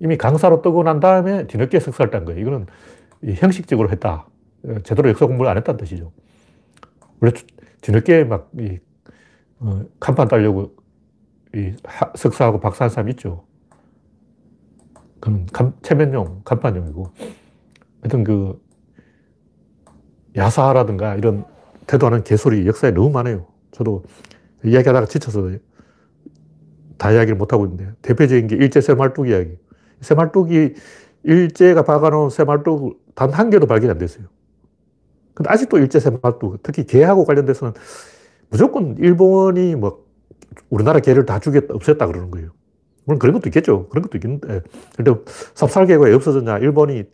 [0.00, 2.40] 이미 강사로 뜨고 난 다음에 뒤늦게 석사를 딴 거예요.
[2.40, 2.66] 이거는
[3.36, 4.26] 형식적으로 했다.
[4.82, 6.12] 제대로 역사 공부를 안 했다는 뜻이죠.
[7.20, 7.32] 원래
[7.82, 8.78] 뒤늦게 막 이,
[9.60, 10.74] 어, 간판 따려고
[11.54, 13.44] 이 하, 석사하고 박사한 사람 있죠.
[15.20, 17.12] 그건 감, 체면용, 간판용이고
[18.02, 18.60] 하여튼 그
[20.36, 21.44] 야사라든가 이런
[21.86, 23.46] 태도하는 개소리 역사에 너무 많아요.
[23.72, 24.04] 저도
[24.64, 25.50] 이야기하다가 지쳐서
[26.98, 29.58] 다 이야기를 못하고 있는데 대표적인 게 일제 새말뚝 이야기.
[30.00, 30.74] 새말뚝이
[31.24, 34.26] 일제가 박아놓은 새말뚝 단 한 개도 발견이 안 됐어요.
[35.36, 37.74] 근데 아직도 일제 새말뚝, 특히 개하고 관련돼서는
[38.48, 40.04] 무조건 일본이 뭐
[40.70, 42.50] 우리나라 개를 다 죽였다, 없앴다 그러는 거예요.
[43.04, 43.86] 물론 그런 것도 있겠죠.
[43.90, 44.62] 그런 것도 있겠는데.
[44.96, 45.14] 근데
[45.54, 46.58] 삽살개가 왜 없어졌냐.
[46.58, 47.04] 일본이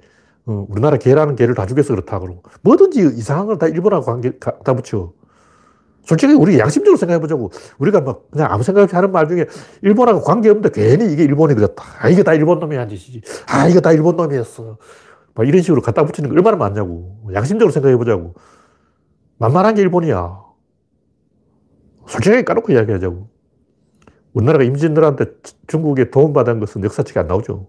[0.46, 4.52] 어, 우리나라 개라는 개를 다 죽여서 그렇다 그러고 뭐든지 이상한 걸 다 일본하고 관계 다
[4.74, 5.12] 붙여.
[6.04, 7.50] 솔직히 우리 양심적으로 생각해 보자고.
[7.78, 9.46] 우리가 막 그냥 아무 생각 없이 하는 말 중에
[9.82, 11.84] 일본하고 관계없는데 괜히 이게 일본이 그랬다.
[12.00, 13.20] 아, 이게 다 일본 놈이 한 짓이지.
[13.48, 14.78] 아, 이거 다 일본 놈이었어.
[15.34, 17.20] 막 이런 식으로 갖다 붙이는 거 얼마나 많냐고.
[17.32, 18.34] 양심적으로 생각해 보자고.
[19.38, 20.40] 만만한 게 일본이야.
[22.06, 23.28] 솔직하게 까놓고 이야기하자고.
[24.34, 25.26] 우리나라가 임진들한테
[25.66, 27.68] 중국에 도움받은 것은 역사책에 안 나오죠.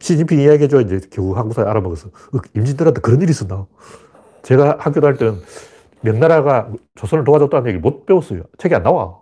[0.00, 0.80] 시진핑 이야기해줘.
[0.80, 2.08] 이제 겨우 한국 사람 알아먹었어.
[2.08, 3.66] 어, 임진들한테 그런 일이 있었나?
[4.42, 5.40] 제가 학교 다닐 때는
[6.00, 8.42] 명나라가 조선을 도와줬다는 얘기를 못 배웠어요.
[8.58, 9.20] 책이 안 나와.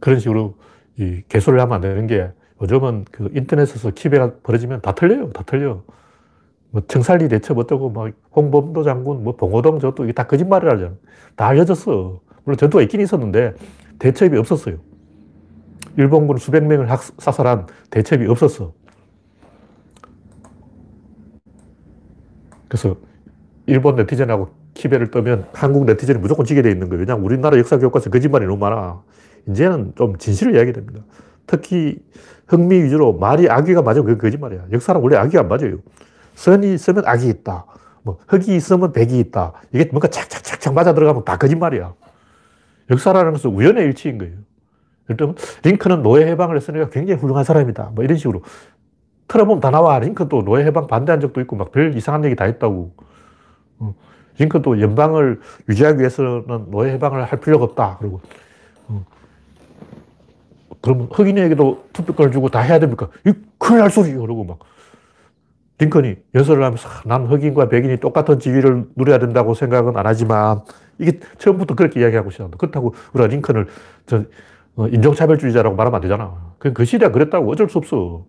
[0.00, 0.54] 그런 식으로
[0.98, 5.30] 이 개소를 하면 안 되는 게 요즘은 그 인터넷에서 키배가 벌어지면 다 틀려요.
[5.30, 5.82] 다 틀려.
[6.70, 10.94] 뭐 청살리 대첩 어쩌고 막 홍범도 장군 뭐 봉호동 저도 이게 다 거짓말을 하잖아.
[11.36, 12.20] 다 알려졌어.
[12.44, 13.54] 물론 전투가 있긴 있었는데
[13.98, 14.78] 대첩이 없었어요.
[15.96, 16.88] 일본군 수백 명을
[17.18, 18.72] 사살한 대첩이 없었어.
[22.68, 22.96] 그래서
[23.66, 27.00] 일본 네티즌하고 키베를 떠면 한국 네티즌이 무조건 지게 돼 있는 거예요.
[27.00, 29.02] 왜냐하면 우리나라 역사 교과서 거짓말이 너무 많아.
[29.48, 31.02] 이제는 좀 진실을 이야기해야 됩니다.
[31.46, 31.98] 특히
[32.46, 34.66] 흥미 위주로 말이 악귀가 맞으면 그게 거짓말이야.
[34.72, 35.78] 역사는 원래 악귀가 안 맞아요.
[36.34, 37.66] 선이 있으면 악이 있다.
[38.02, 39.52] 뭐 흑이 있으면 백이 있다.
[39.72, 41.92] 이게 뭔가 착착착착 맞아 들어가면 다 거짓말이야.
[42.90, 44.34] 역사라는 것은 우연의 일치인 거예요.
[45.10, 47.90] 예를 링컨은 노예 해방을 했으니까 굉장히 훌륭한 사람이다.
[47.94, 48.42] 뭐 이런 식으로.
[49.28, 49.98] 틀어보면 다 나와.
[49.98, 52.94] 링컨도 노예 해방 반대한 적도 있고 막 별 이상한 얘기 다 했다고.
[53.80, 53.94] 어.
[54.38, 57.96] 링컨도 연방을 유지하기 위해서는 노예 해방을 할 필요가 없다.
[57.98, 58.20] 그리고 어.
[60.86, 63.08] 그러면 흑인에게도 투표권을 주고 다 해야 됩니까?
[63.26, 64.14] 이 큰일 날 소리!
[64.14, 64.60] 그러고 막.
[65.78, 70.60] 링컨이 연설을 하면서 난 흑인과 백인이 똑같은 지위를 누려야 된다고 생각은 안 하지만
[70.98, 72.56] 이게 처음부터 그렇게 이야기하고 시작한다.
[72.56, 73.66] 그렇다고 우리가 링컨을
[74.06, 74.22] 저
[74.76, 76.54] 어, 인종차별주의자라고 말하면 안 되잖아.
[76.58, 78.24] 그, 그 시대가 그랬다고 어쩔 수 없어.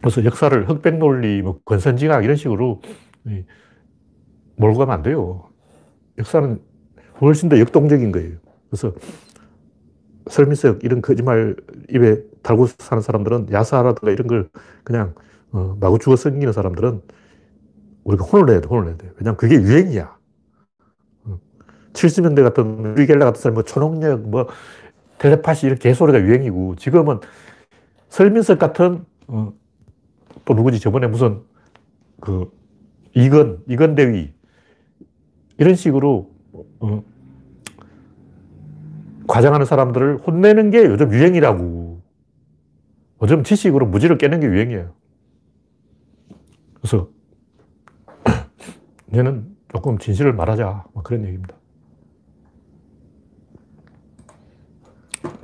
[0.00, 2.80] 그래서 역사를 흑백 논리, 뭐 권선징악 이런 식으로
[4.56, 5.50] 몰고 가면 안 돼요.
[6.16, 6.58] 역사는
[7.20, 8.38] 훨씬 더 역동적인 거예요.
[8.70, 8.92] 그래서
[10.28, 11.56] 설민석 이런 거짓말
[11.90, 14.48] 입에 달고 사는 사람들은 야사라든가 이런 걸
[14.84, 15.14] 그냥
[15.52, 17.02] 어, 마구 죽어 섬기는 사람들은
[18.04, 19.10] 우리가 혼을 내야 돼, 혼을 내야 돼.
[19.16, 20.16] 왜냐면 그게 유행이야.
[21.92, 24.46] 70년대 같은 리겔라 같은 사람, 뭐 초능력, 뭐
[25.18, 27.20] 텔레파시 이런 개소리가 유행이고 지금은
[28.08, 29.52] 설민석 같은 어,
[30.44, 31.40] 또 누구지 저번에 무슨
[32.20, 32.50] 그
[33.14, 34.32] 이건 이건 대위
[35.58, 36.30] 이런 식으로
[36.80, 37.02] 어,
[39.28, 42.02] 과장하는 사람들을 혼내는 게 요즘 유행이라고.
[43.22, 44.94] 요즘 지식으로 무지를 깨는 게 유행이에요.
[46.74, 47.08] 그래서
[49.14, 50.84] 얘는 조금 진실을 말하자.
[50.92, 51.54] 뭐 그런 얘기입니다.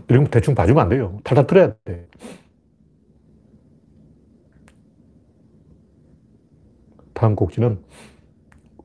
[0.09, 1.19] 이런 거 대충 봐주면 안 돼요.
[1.25, 2.07] 탈탈 틀어야 돼.
[7.15, 7.83] 다음 곡지는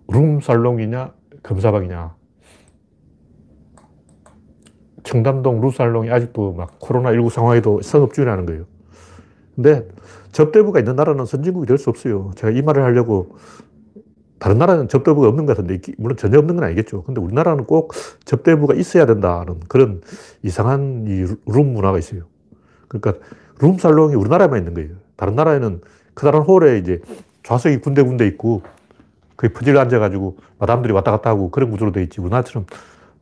[0.10, 2.17] 룸살롱이냐 금사박이냐
[5.08, 8.66] 청담동 루살롱이 아직도 막 코로나19 상황에도 성업주의라는 거예요.
[9.56, 9.88] 근데
[10.34, 12.32] 접대부가 있는 나라는 선진국이 될 수 없어요.
[12.36, 13.38] 제가 이 말을 하려고
[14.38, 17.04] 다른 나라는 접대부가 없는 것 같은데, 물론 전혀 없는 건 아니겠죠.
[17.04, 17.94] 근데 우리나라는 꼭
[18.26, 20.02] 접대부가 있어야 된다는 그런
[20.44, 22.24] 이상한 이룸 문화가 있어요.
[22.88, 23.14] 그러니까
[23.62, 24.90] 룸살롱이 우리나라에만 있는 거예요.
[25.16, 25.82] 다른 나라에는
[26.14, 27.00] 커다란 홀에 이제
[27.44, 28.62] 좌석이 군데군데 있고,
[29.38, 32.20] 거의 퍼질 앉아가지고 마담들이 왔다 갔다 하고 그런 구조로 돼 있지.
[32.22, 32.66] 우리나라처럼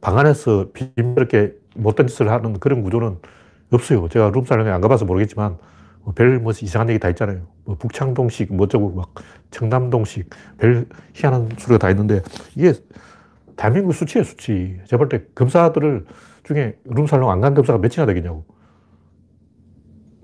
[0.02, 3.18] 방 안에서 비밀렇게 못된 짓을 하는 그런 구조는
[3.72, 4.08] 없어요.
[4.10, 5.58] 제가 룸살롱에 안 가봐서 모르겠지만
[6.04, 7.48] 뭐 별뭐 이상한 얘기 다 있잖아요.
[7.66, 9.14] 뭐 북창동식 뭐 어쩌고 막
[9.52, 12.22] 청담동식 별 희한한 소리가 다 있는데
[12.56, 12.74] 이게
[13.56, 14.80] 대한민국 수치예요 수치.
[14.88, 16.06] 제가 볼 때 검사들을
[16.44, 18.46] 중에 룸살롱 안 간 검사가 몇이나 되겠냐고.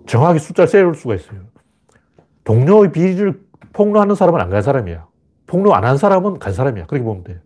[0.06, 1.40] 정확히 숫자를 세울 수가 있어요.
[2.44, 3.42] 동료의 비리를
[3.74, 5.08] 폭로하는 사람은 안 간 사람이야.
[5.48, 6.86] 폭로 안 한 사람은 간 사람이야.
[6.86, 7.38] 그렇게 보면 돼요.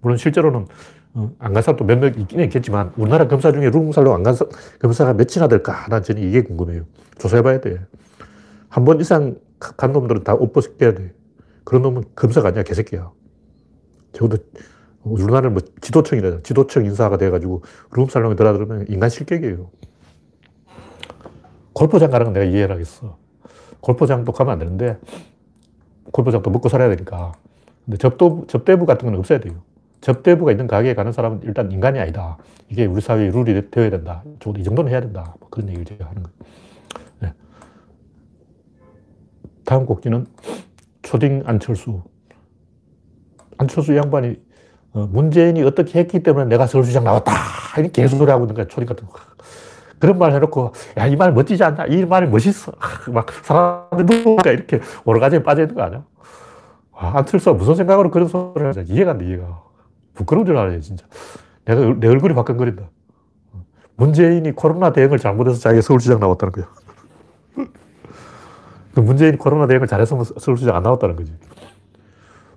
[0.00, 0.66] 물론 실제로는 어,
[1.14, 4.36] 안 간 사람도 몇명 있긴 있겠지만 우리나라 검사 중에 룸살롱 안간
[4.80, 5.86] 검사가 몇이나 될까?
[5.88, 6.84] 난 저는 이게 궁금해요.
[7.18, 7.80] 조사해봐야 돼.
[8.68, 11.12] 한 번 이상 간 놈들은 다 옷 벗겨야 돼.
[11.64, 13.10] 그런 놈은 검사가 아니야, 개새끼야.
[14.12, 14.38] 적어도
[15.02, 16.42] 우리나라는 뭐 지도청이래.
[16.42, 19.68] 지도청 인사가 돼가지고 룸살롱에 들어들으면 인간 실격이에요.
[21.72, 23.18] 골프장 가는 건 내가 이해를 하겠어.
[23.80, 24.98] 골프장도 가면 안 되는데,
[26.12, 27.32] 골프장도 먹고 살아야 되니까.
[27.84, 29.62] 근데 접도, 접대부 같은 건 없어야 돼요.
[30.00, 32.38] 접대부가 있는 가게에 가는 사람은 일단 인간이 아니다.
[32.68, 34.22] 이게 우리 사회의 룰이 되어야 된다.
[34.38, 35.34] 적어도 이 정도는 해야 된다.
[35.40, 36.36] 뭐 그런 얘기를 제가 하는 거예요.
[37.20, 37.32] 네.
[39.64, 40.26] 다음 곡지는
[41.02, 42.02] 초딩 안철수.
[43.58, 44.40] 안철수 양반이
[44.92, 47.32] 어, 문재인이 어떻게 했기 때문에 내가 서울시장 나왔다.
[47.78, 48.66] 이렇게 개소리 하고 있는 거야.
[48.66, 49.18] 초딩 같은 거.
[50.00, 51.84] 그런 말 해놓고, 야, 이 말 멋지지 않냐?
[51.86, 52.72] 이 말이 멋있어.
[53.12, 56.04] 막 사람들이 누가 이렇게 오르가지에 빠져있는 거 아니야?
[56.92, 58.92] 아, 안철수가 무슨 생각으로 그런 소리를 하지?
[58.92, 59.62] 이해가 안 돼, 이해가.
[60.20, 61.06] 부끄러운 줄 알아요, 진짜.
[61.64, 62.90] 내가, 내 얼굴이 화끈거린다.
[63.96, 66.68] 문재인이 코로나 대응을 잘못해서 자기가 서울시장 나왔다는 거야.
[68.94, 71.32] 그 문재인이 코로나 대응을 잘해서 서울시장 안 나왔다는 거지.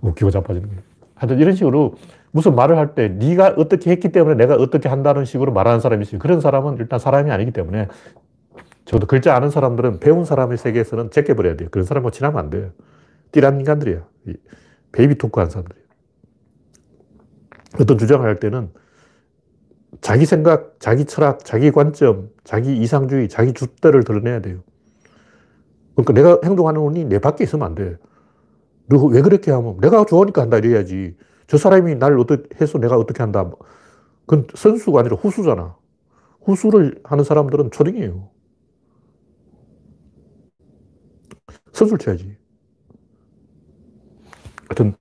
[0.02, 0.80] 웃기고 자빠지는 거야.
[1.16, 1.96] 하여튼 이런 식으로
[2.32, 6.20] 무슨 말을 할 때 네가 어떻게 했기 때문에 내가 어떻게 한다는 식으로 말하는 사람이 있어요.
[6.20, 7.88] 그런 사람은 일단 사람이 아니기 때문에
[8.86, 11.70] 저도 글자 아는 사람들은 배운 사람의 세계에서는 제껴버려야 돼요.
[11.72, 12.72] 그런 사람하고 친하면 안 돼요.
[13.32, 14.02] 띨한 인간들이야.
[14.92, 15.80] baby talk 한 사람들이.
[17.80, 18.72] 어떤 주장을 할 때는
[20.02, 24.64] 자기 생각, 자기 철학, 자기 관점, 자기 이상주의, 자기 줏대를 드러내야 돼요.
[25.96, 27.98] 그러니까 내가 행동하는 원인이 내 밖에 있으면 안 돼.
[28.88, 31.16] 너 왜 그렇게 하면 내가 좋으니까 한다 이래야지.
[31.48, 33.50] 저 사람이 나를 어떻게 해서 내가 어떻게 한다.
[34.26, 35.76] 그건 선수가 아니라 후수잖아.
[36.42, 38.30] 후수를 하는 사람들은 초딩이에요.
[41.72, 42.38] 선수를 쳐야지.
[44.70, 44.96] 하여튼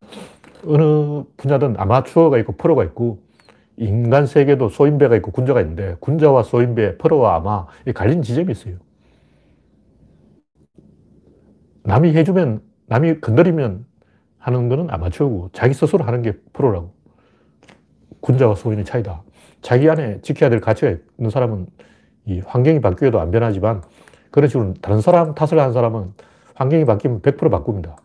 [0.67, 3.21] 어느 분야든 아마추어가 있고 프로가 있고
[3.77, 8.77] 인간 세계도 소인배가 있고 군자가 있는데 군자와 소인배, 프로와 아마 갈린 지점이 있어요.
[11.85, 13.87] 남이 해주면, 남이 건드리면
[14.39, 16.93] 하는 거는 아마추어고 자기 스스로 하는 게 프로라고.
[18.21, 19.23] 군자와 소인의 차이다.
[19.63, 21.67] 자기 안에 지켜야 될 가치가 있는 사람은
[22.27, 23.83] 이 환경이 바뀌어도 안 변하지만
[24.31, 26.13] 그런 식으로 다른 사람 탓을 하는 사람은
[26.55, 27.97] 환경이 바뀌면 100% 바꿉니다.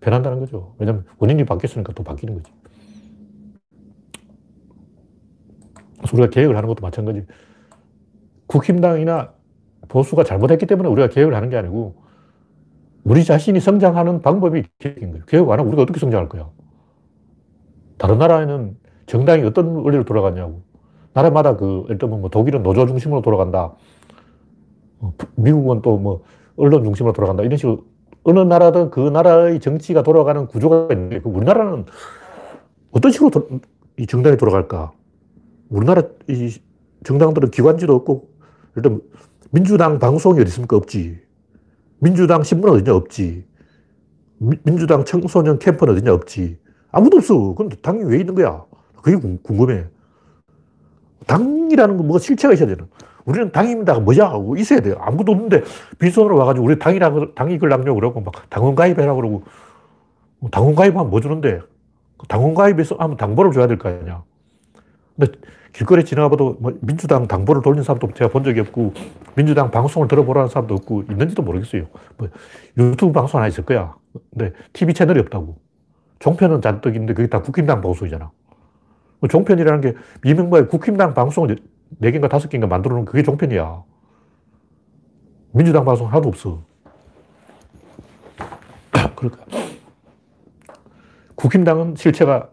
[0.00, 0.74] 변한다는 거죠.
[0.78, 2.52] 왜냐면 원인이 바뀌었으니까 또 바뀌는 거지.
[6.12, 7.26] 우리가 계획을 하는 것도 마찬가지.
[8.46, 9.32] 국힘당이나
[9.88, 11.96] 보수가 잘못했기 때문에 우리가 개혁을 하는 게 아니고
[13.04, 15.24] 우리 자신이 성장하는 방법이 개혁인 거예요.
[15.26, 16.50] 개혁 안 하고 우리가 어떻게 성장할 거야?
[17.98, 20.62] 다른 나라에는 정당이 어떤 원리로 돌아가냐고.
[21.12, 23.74] 나라마다 그, 예를 들면 뭐 독일은 노조 중심으로 돌아간다.
[25.00, 26.22] 어, 미국은 또 뭐
[26.56, 27.42] 언론 중심으로 돌아간다.
[27.42, 27.84] 이런 식으로
[28.22, 31.86] 어느 나라든 그 나라의 정치가 돌아가는 구조가 있는데 그 우리나라는
[32.90, 33.48] 어떤 식으로 도,
[33.96, 34.92] 이 정당이 돌아갈까?
[35.68, 36.54] 우리나라 이
[37.04, 38.28] 정당들은 기관지도 없고
[38.76, 39.00] 일단
[39.50, 40.76] 민주당 방송이 어디 있습니까?
[40.76, 41.18] 없지.
[41.98, 42.94] 민주당 신문은 어디냐?
[42.94, 43.44] 없지.
[44.38, 46.12] 미, 민주당 청소년 캠프는 어디냐?
[46.12, 46.58] 없지.
[46.92, 47.54] 아무도 없어.
[47.54, 48.64] 그럼 당이 왜 있는 거야?
[49.02, 49.86] 그게 궁금해.
[51.26, 52.86] 당이라는 건 뭐가 실체가 있어야 되는.
[53.30, 53.98] 우리는 당입니다.
[53.98, 54.32] 뭐냐?
[54.58, 54.96] 있어야 돼요.
[55.00, 55.62] 아무것도 없는데
[55.98, 59.44] 빈손으로 와가지고 우리 당이라고, 당이 걸 남겨 그러고 막 당원 가입해라 그러고
[60.50, 61.60] 당원 가입하면 뭐 주는데
[62.28, 64.22] 당원 가입해서 하면 당보를 줘야 될 거 아니냐.
[65.16, 65.32] 근데
[65.72, 68.92] 길거리 지나가봐도 뭐 민주당 당보를 돌린 사람도 제가 본 적이 없고
[69.36, 71.86] 민주당 방송을 들어보라는 사람도 없고 있는지도 모르겠어요.
[72.16, 72.28] 뭐
[72.76, 73.94] 유튜브 방송 하나 있을 거야.
[74.30, 75.56] 근데 TV 채널이 없다고.
[76.18, 78.30] 종편은 잔뜩 있는데 그게 다 국힘당 방송이잖아.
[79.20, 81.56] 뭐 종편이라는 게 이명박의 국힘당 방송을
[82.00, 83.84] 4개인가 5개인가 만들어 놓은 그게 종편이야.
[85.52, 86.62] 민주당 방송 하나도 없어.
[89.16, 89.44] 그러니까.
[91.34, 92.50] 국힘당은 실체가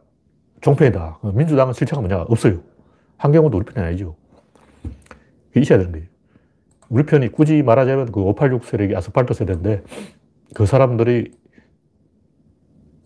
[0.61, 1.19] 종편이다.
[1.33, 2.21] 민주당은 실체가 뭐냐?
[2.23, 2.61] 없어요.
[3.17, 4.15] 한경우도 우리 편이 아니죠.
[5.49, 6.07] 그게 있어야 되는 거예요.
[6.89, 9.83] 우리 편이 굳이 말하자면 그 586 세력이 아스팔트 세대인데
[10.55, 11.31] 그 사람들이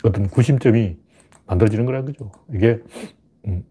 [0.03, 0.97] 어떤 구심점이
[1.47, 2.31] 만들어지는 거라는 거죠.
[2.53, 2.79] 이게,
[3.47, 3.63] 음,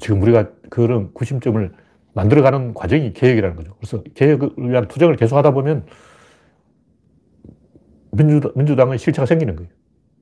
[0.00, 1.72] 지금 우리가 그런 구심점을
[2.14, 3.74] 만들어가는 과정이 개혁이라는 거죠.
[3.78, 5.86] 그래서 개혁을 위한 투쟁을 계속 하다 보면
[8.10, 9.70] 민주당, 민주당의 실체가 생기는 거예요.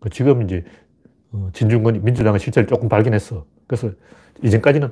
[0.00, 0.64] 그 지금 이제
[1.32, 3.46] 어, 진중권이 민주당의 실체를 조금 발견했어.
[3.66, 3.90] 그래서
[4.42, 4.90] 이전까지는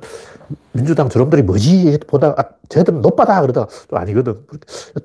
[0.71, 4.45] 민주당 저놈들이 뭐지 보다가 아, 쟤들은 노빠다 그러다가 또 아니거든.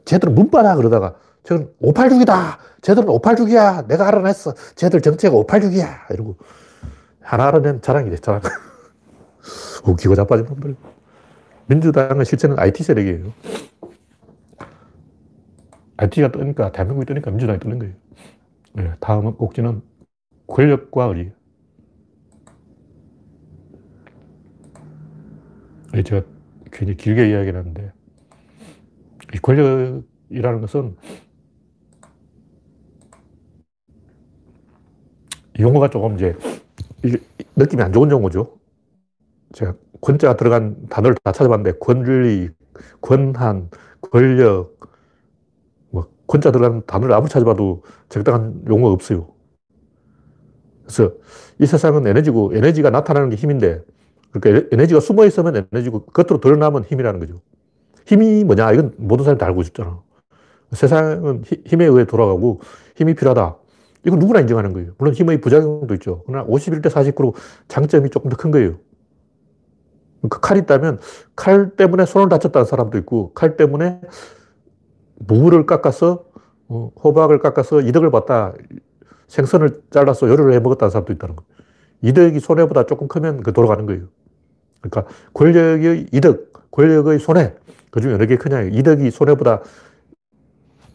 [0.05, 2.59] 쟤들은 문빠다 그러다가 저는 586이다.
[2.83, 3.87] 쟤들은 586이야.
[3.89, 4.55] 내가 알아냈어.
[4.77, 6.13] 쟤들 정체가 586이야.
[6.13, 6.37] 이러고
[7.21, 8.41] 하나 알아낸 자랑이 돼, 자랑.
[9.87, 10.77] 웃기고 자빠진 놈들.
[11.67, 13.33] 민주당의 실체는 IT 세력이에요.
[15.99, 17.95] IT가 뜨니까, 대한민국이 뜨니까 민주당이 뜨는 거예요.
[18.75, 19.83] 네, 다음 꼭지는
[20.47, 21.33] 권력과 의리.
[26.05, 26.25] 제가
[26.71, 27.93] 굉장히 길게 이야기를 하는데,
[29.35, 30.97] 이 권력이라는 것은
[35.59, 36.37] 용어가 조금 이제
[37.57, 38.58] 느낌이 안 좋은 용어죠.
[39.53, 42.51] 제가 권자가 들어간 단어를 다 찾아봤는데 권리,
[43.01, 44.79] 권한, 권력,
[45.91, 49.29] 뭐 권자 들어간 단어를 아무리 찾아봐도 적당한 용어가 없어요.
[50.85, 51.13] 그래서
[51.59, 53.83] 이 세상은 에너지고 에너지가 나타나는 게 힘인데
[54.31, 57.41] 그러니까 에너지가 숨어 있으면 에너지고 겉으로 드러나면 힘이라는 거죠.
[58.07, 58.73] 힘이 뭐냐?
[58.73, 60.03] 이건 모든 사람이 다 알고 있잖아.
[60.73, 62.61] 세상은 힘에 의해 돌아가고
[62.97, 63.57] 힘이 필요하다.
[64.07, 64.93] 이건 누구나 인정하는 거예요.
[64.99, 66.23] 물론 힘의 부작용도 있죠.
[66.27, 67.35] 그러나 51대 49로
[67.69, 68.79] 장점이 조금 더 큰 거예요.
[70.29, 70.99] 그 칼이 있다면
[71.37, 74.01] 칼 때문에 손을 다쳤다는 사람도 있고 칼 때문에
[75.17, 76.25] 무를 깎아서
[76.69, 78.53] 어, 호박을 깎아서 이득을 봤다.
[79.29, 81.49] 생선을 잘라서 요리를 해 먹었다는 사람도 있다는 거예요.
[82.03, 84.05] 이득이 손해보다 조금 크면 그 돌아가는 거예요.
[84.81, 87.55] 그러니까 권력의 이득, 권력의 손해,
[87.91, 88.63] 그 중에 어느 게 크냐.
[88.63, 89.63] 이득이 손해보다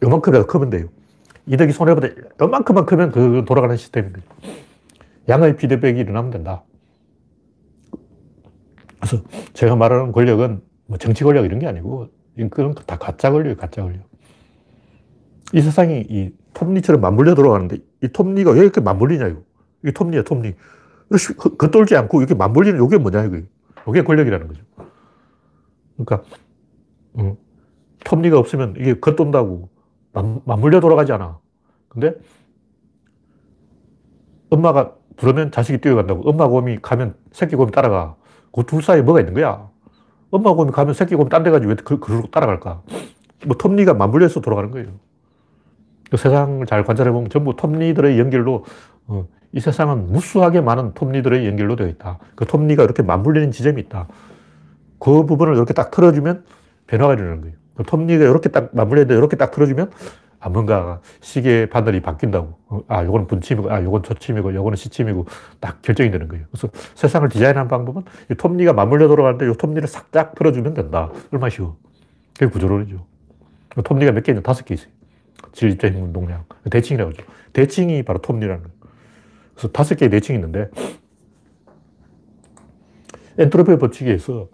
[0.02, 0.88] 요만큼이라도 크면 돼요.
[1.46, 2.08] 이득이 손해보다
[2.40, 4.58] 요만큼만 크면 그 돌아가는 시스템인 거예요.
[5.28, 6.62] 양의 피드백이 일어나면 된다.
[9.04, 12.08] 그래서 제가 말하는 권력은 뭐 정치 권력 이런 게 아니고
[12.50, 14.02] 그건 다 가짜 권력이에요, 가짜 권력.
[15.52, 19.42] 이 세상이 이 톱니처럼 맞물려 들어가는데 이 톱니가 왜 이렇게 맞물리냐, 이거.
[19.82, 20.54] 이게 톱니야, 톱니.
[21.58, 23.40] 겉돌지 않고 이렇게 맞물리는 이게 뭐냐, 이거.
[23.88, 24.62] 이게 권력이라는 거죠.
[25.96, 26.22] 그러니까,
[27.18, 27.36] 음,
[28.04, 29.68] 톱니가 없으면 이게 겉돈다고
[30.44, 31.38] 맞물려 돌아가지 않아.
[31.88, 32.14] 근데
[34.48, 36.28] 엄마가 부르면 자식이 뛰어간다고.
[36.28, 38.16] 엄마 곰이 가면 새끼 곰이 따라가.
[38.54, 39.68] 그 둘 사이에 뭐가 있는 거야?
[40.30, 42.82] 엄마 곰이 가면 새끼 곰이 딴데 가지고 왜 그, 그로 따라갈까?
[43.46, 44.88] 뭐 톱니가 맞물려서 돌아가는 거예요.
[46.10, 48.64] 그 세상을 잘 관찰해보면 전부 톱니들의 연결로
[49.06, 52.18] 어, 이 세상은 무수하게 많은 톱니들의 연결로 되어 있다.
[52.36, 54.06] 그 톱니가 이렇게 맞물리는 지점이 있다.
[54.98, 56.44] 그 부분을 이렇게 딱 틀어주면
[56.86, 57.56] 변화가 일어나는 거예요.
[57.74, 59.90] 그 톱니가 이렇게 딱 맞물렸는데 이렇게 딱 틀어주면
[60.40, 62.58] 아, 뭔가 시계 바늘이 바뀐다고.
[62.68, 65.24] 어, 아, 요거는 분침이고, 아, 요건 초침이고, 요거는 시침이고,
[65.58, 66.44] 딱 결정이 되는 거예요.
[66.50, 71.10] 그래서 세상을 디자인한 방법은 이 톱니가 맞물려 돌아가는데 이 톱니를 싹딱 틀어주면 된다.
[71.32, 71.78] 얼마 쉬워.
[72.34, 73.06] 그게 구조론이죠.
[73.84, 74.42] 톱니가 몇 개 있냐?
[74.42, 74.90] 다섯 개 있어요.
[75.52, 76.44] 질입자 힘 운동량.
[76.70, 77.24] 대칭이라고 하죠.
[77.54, 78.74] 대칭이 바로 톱니라는 거예요.
[79.54, 80.68] 그래서 다섯 개의 대칭이 있는데,
[83.38, 84.48] 엔트로피 법칙에 서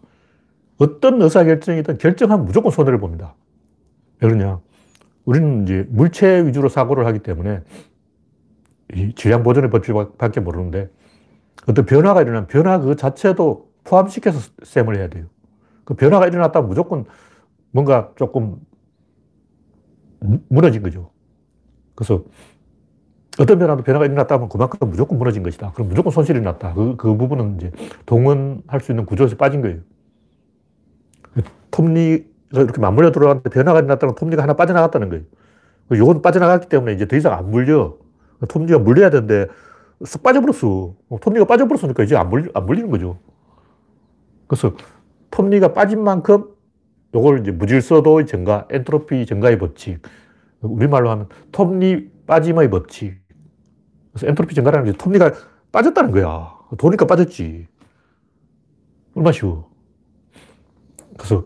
[0.80, 3.34] 어떤 의사결정이든 결정하면 무조건 손해를 봅니다.
[4.20, 4.60] 왜 그러냐.
[5.26, 7.60] 우리는 이제 물체 위주로 사고를 하기 때문에
[8.94, 10.88] 이 질량 보존의 법칙밖에 모르는데
[11.68, 15.26] 어떤 변화가 일어나면 변화 그 자체도 포함시켜서 셈을 해야 돼요.
[15.84, 17.04] 그 변화가 일어났다면 무조건
[17.72, 18.56] 뭔가 조금
[20.48, 21.10] 무너진 거죠.
[21.94, 22.24] 그래서
[23.38, 25.72] 어떤 변화도 변화가 일어났다면 그만큼 무조건 무너진 것이다.
[25.72, 26.72] 그럼 무조건 손실이 났다.
[26.72, 27.70] 그, 그 부분은 이제
[28.06, 29.80] 동원할 수 있는 구조에서 빠진 거예요.
[31.70, 35.24] 톱니가 이렇게 맞물려 들어갔는데 변화가 일어났다는 톱니가 하나 빠져나갔다는 거예요.
[35.92, 37.96] 요건 빠져나갔기 때문에 이제 더 이상 안 물려.
[38.48, 39.46] 톱니가 물려야 되는데
[40.02, 40.94] 쓱 빠져버렸어.
[41.20, 43.18] 톱니가 빠져버렸으니까 이제 안, 물리, 안 물리는 거죠.
[44.46, 44.74] 그래서
[45.30, 46.44] 톱니가 빠진 만큼
[47.14, 50.00] 요걸 이제 무질서도의 증가, 엔트로피 증가의 법칙.
[50.60, 53.20] 우리말로 하면 톱니 빠짐의 법칙.
[54.12, 55.32] 그래서 엔트로피 증가라는 게 톱니가
[55.72, 56.52] 빠졌다는 거야.
[56.78, 57.66] 도니까 빠졌지.
[59.14, 59.69] 얼마나 쉬워.
[61.20, 61.44] 그래서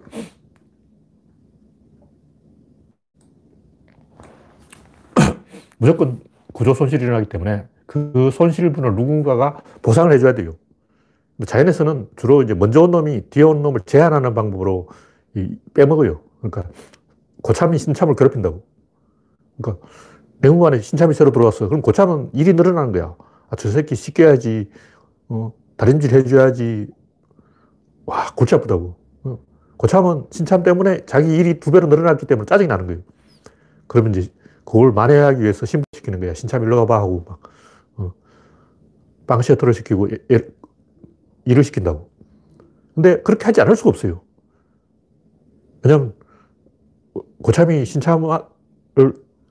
[5.79, 6.21] 무조건
[6.53, 10.55] 구조 손실이 일어나기 때문에 그 손실분을 누군가가 보상을 해줘야 돼요.
[11.45, 14.89] 자연에서는 주로 이제 먼저 온 놈이 뒤에 온 놈을 제한하는 방법으로
[15.75, 16.21] 빼먹어요.
[16.39, 16.71] 그러니까
[17.43, 18.63] 고참이 신참을 괴롭힌다고.
[19.61, 19.87] 그러니까
[20.39, 21.69] 내무관에 신참이 새로 들어왔어.
[21.69, 23.17] 그럼 고참은 일이 늘어나는 거야.
[23.51, 24.71] 아, 저 새끼 씻겨야지.
[25.29, 26.87] 어, 다림질 해줘야지.
[28.07, 29.04] 와, 골치 아프다고.
[29.75, 33.03] 어, 고참은 신참 때문에 자기 일이 두 배로 늘어났기 때문에 짜증이 나는 거예요.
[33.87, 34.33] 그러면 이제
[34.65, 36.35] 그걸 만회하기 위해서 신부시키는 거야.
[36.35, 37.41] 신참 일로 가봐 하고 막,
[37.97, 38.13] 어,
[39.27, 40.41] 빵 셔터를 시키고 예, 예,
[41.45, 42.11] 일을 시킨다고.
[42.95, 44.23] 근데 그렇게 하지 않을 수가 없어요.
[45.83, 46.15] 왜냐면
[47.43, 48.41] 고참이 신참을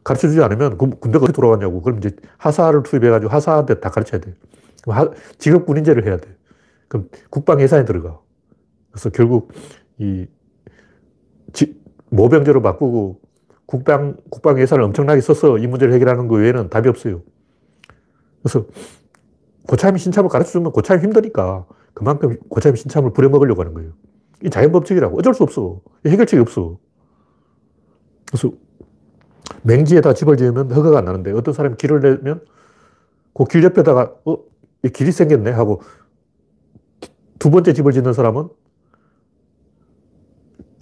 [0.03, 1.81] 가르쳐 주지 않으면 그 군대가 어떻게 돌아갔냐고.
[1.81, 4.33] 그럼 이제 하사를 투입해가지고 하사한테 다 가르쳐야 돼.
[4.81, 6.35] 그럼 하, 직업 군인제를 해야 돼.
[6.87, 8.19] 그럼 국방 예산에 들어가.
[8.91, 9.51] 그래서 결국
[10.03, 10.27] 이
[11.53, 11.79] 지,
[12.09, 13.21] 모병제로 바꾸고
[13.65, 17.21] 국방, 국방 예산을 엄청나게 써서 이 문제를 해결하는 거 외에는 답이 없어요.
[18.41, 18.65] 그래서
[19.67, 23.91] 고참이 신참을 가르쳐 주면 고참이 힘드니까 그만큼 고참이 신참을 부려먹으려고 하는 거예요.
[24.43, 25.17] 이 자연법칙이라고.
[25.17, 25.79] 어쩔 수 없어.
[26.05, 26.77] 해결책이 없어.
[28.27, 28.51] 그래서
[29.63, 32.41] 맹지에다 집을 지으면 허가가 안 나는데 어떤 사람이 길을 내면
[33.33, 34.37] 그 길 옆에다가 어,
[34.83, 35.81] 이 길이 생겼네 하고
[37.39, 38.49] 두 번째 집을 짓는 사람은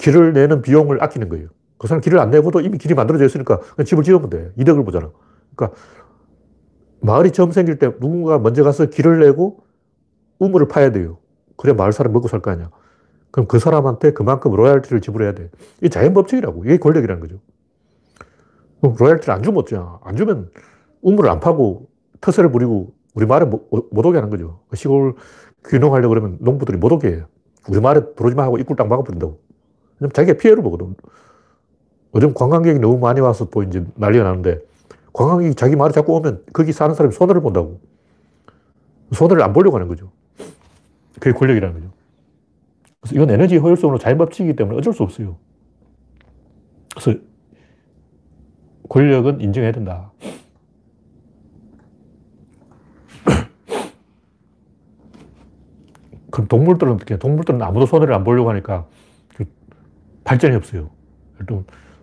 [0.01, 1.47] 길을 내는 비용을 아끼는 거예요.
[1.77, 4.51] 그 사람 길을 안 내고도 이미 길이 만들어져 있으니까 그냥 집을 지으면 돼.
[4.57, 5.11] 이득을 보잖아.
[5.55, 5.77] 그러니까
[7.01, 9.63] 마을이 처음 생길 때 누군가 먼저 가서 길을 내고
[10.39, 11.17] 우물을 파야 돼요.
[11.55, 12.69] 그래야 마을 사람 먹고 살 거 아니야.
[13.29, 15.49] 그럼 그 사람한테 그만큼 로얄티를 지불해야 돼.
[15.79, 16.65] 이게 자연 법칙이라고.
[16.65, 17.39] 이게 권력이라는 거죠.
[18.81, 19.99] 로얄티를 안 주면 어쩌냐.
[20.03, 20.49] 안 주면
[21.01, 21.87] 우물을 안 파고
[22.19, 24.61] 텃세를 부리고 우리 마을에 못, 못 오게 하는 거죠.
[24.73, 25.15] 시골
[25.67, 27.25] 귀농하려고 그러면 농부들이 못 오게 해요.
[27.69, 29.39] 우리 마을에 들어오지 마 하고 입구를 딱 막아버린다고.
[30.01, 30.95] 왜냐면 자기가 피해를 보거든.
[32.15, 34.59] 요즘 관광객이 너무 많이 와서 또 이제 난리가 나는데
[35.13, 37.79] 관광객이 자기 마을에 자꾸 오면 거기 사는 사람이 손해를 본다고.
[39.13, 40.11] 손해를 안 보려고 하는 거죠.
[41.19, 41.91] 그게 권력이라는 거죠.
[42.99, 45.37] 그래서 이건 에너지 효율성으로 자연법칙이기 때문에 어쩔 수 없어요.
[46.95, 47.19] 그래서
[48.89, 50.11] 권력은 인정해야 된다.
[56.31, 59.00] 그럼 동물들은 어떻게 동물들은 아무도 손해를 안 보려고 하니까 그
[60.23, 60.89] 발전이 없어요.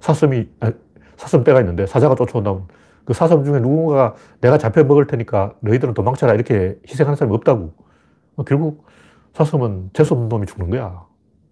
[0.01, 0.73] 사슴이, 아,
[1.17, 2.67] 사슴떼가 있는데 사자가 쫓아온다면
[3.05, 7.73] 그 사슴 중에 누군가가 내가 잡혀 먹을 테니까 너희들은 도망쳐라 이렇게 희생하는 사람이 없다고.
[8.37, 8.87] 어, 결국
[9.33, 11.07] 사슴은 재수없는 놈이 죽는 거야.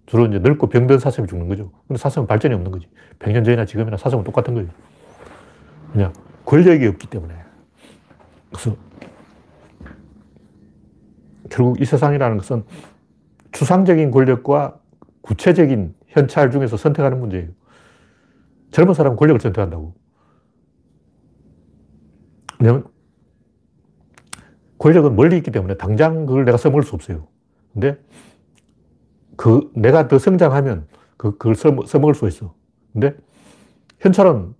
[0.06, 1.70] 주로 이제 늙고 병든 사슴이 죽는 거죠.
[1.88, 2.88] 근데 사슴은 발전이 없는 거지.
[3.18, 4.68] 100년 전이나 지금이나 사슴은 똑같은 거예요.
[5.92, 6.12] 그냥
[6.44, 7.34] 권력이 없기 때문에.
[8.50, 8.76] 그래서
[11.50, 12.64] 결국 이 세상이라는 것은
[13.52, 14.78] 추상적인 권력과
[15.22, 17.50] 구체적인 현찰 중에서 선택하는 문제예요.
[18.70, 19.94] 젊은 사람은 권력을 선택한다고.
[22.58, 22.84] 왜냐면
[24.78, 27.28] 권력은 멀리 있기 때문에 당장 그걸 내가 써먹을 수 없어요.
[27.74, 27.98] 근데
[29.36, 30.88] 그 내가 더 성장하면
[31.18, 32.54] 그, 그걸 써먹을 수 있어.
[32.94, 33.14] 근데
[34.00, 34.54] 현찰은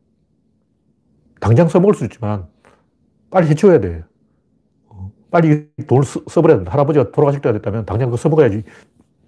[1.41, 2.47] 당장 써먹을 수 있지만
[3.31, 4.05] 빨리 해치워야 돼.
[4.89, 6.73] 어, 빨리 돈을 써, 버려야 된다.
[6.73, 8.65] 할아버지가 돌아가실 때가 됐다면 당장 그거 써먹어야지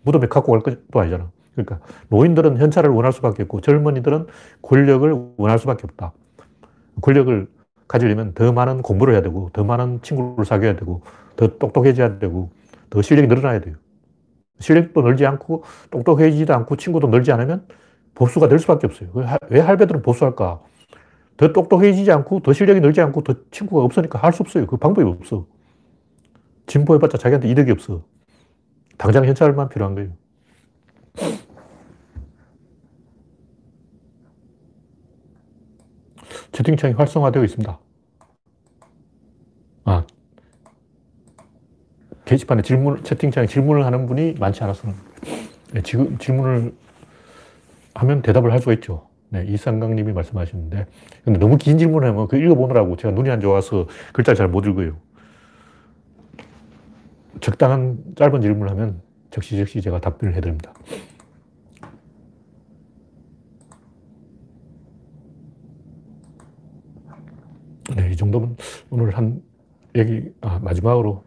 [0.02, 1.30] 무덤에 갖고 갈 것도 아니잖아.
[1.64, 4.26] 그러니까 노인들은 현찰을 원할 수밖에 없고 젊은이들은
[4.62, 6.12] 권력을 원할 수밖에 없다.
[7.02, 7.48] 권력을
[7.88, 11.02] 가지려면 더 많은 공부를 해야 되고 더 많은 친구를 사귀어야 되고
[11.36, 12.50] 더 똑똑해져야 되고
[12.90, 13.76] 더 실력이 늘어나야 돼요.
[14.61, 17.66] 실력도 늘지 않고 똑똑해지지도 않고 친구도 늘지 않으면
[18.14, 19.11] 보수가 될 수밖에 없어요.
[19.50, 20.61] 왜 할배들은 보수할까?
[21.36, 24.66] 더 똑똑해지지 않고 더 실력이 늘지 않고 더 친구가 없으니까 할 수 없어요.
[24.66, 25.46] 그 방법이 없어.
[26.66, 28.04] 진보해봤자 자기한테 이득이 없어.
[28.98, 30.11] 당장 현찰만 필요한 거예요.
[36.53, 37.78] 채팅창이 활성화되어 있습니다.
[39.84, 40.05] 아,
[42.24, 44.88] 게시판에 질문, 채팅창에 질문을 하는 분이 많지 않아서
[45.72, 46.74] 네, 지금 질문을
[47.94, 49.09] 하면 대답을 할 수가 있죠.
[49.30, 50.86] 네, 이상강 님이 말씀하시는데.
[51.24, 54.96] 근데 너무 긴 질문을 하면 그 읽어보느라고 제가 눈이 안 좋아서 글자를 잘 못 읽어요.
[57.40, 60.72] 적당한 짧은 질문을 하면 적시적시 제가 답변을 해드립니다.
[67.99, 68.57] 네, 이 정도면
[68.90, 69.42] 오늘 한
[69.96, 71.24] 얘기, 아, 마지막으로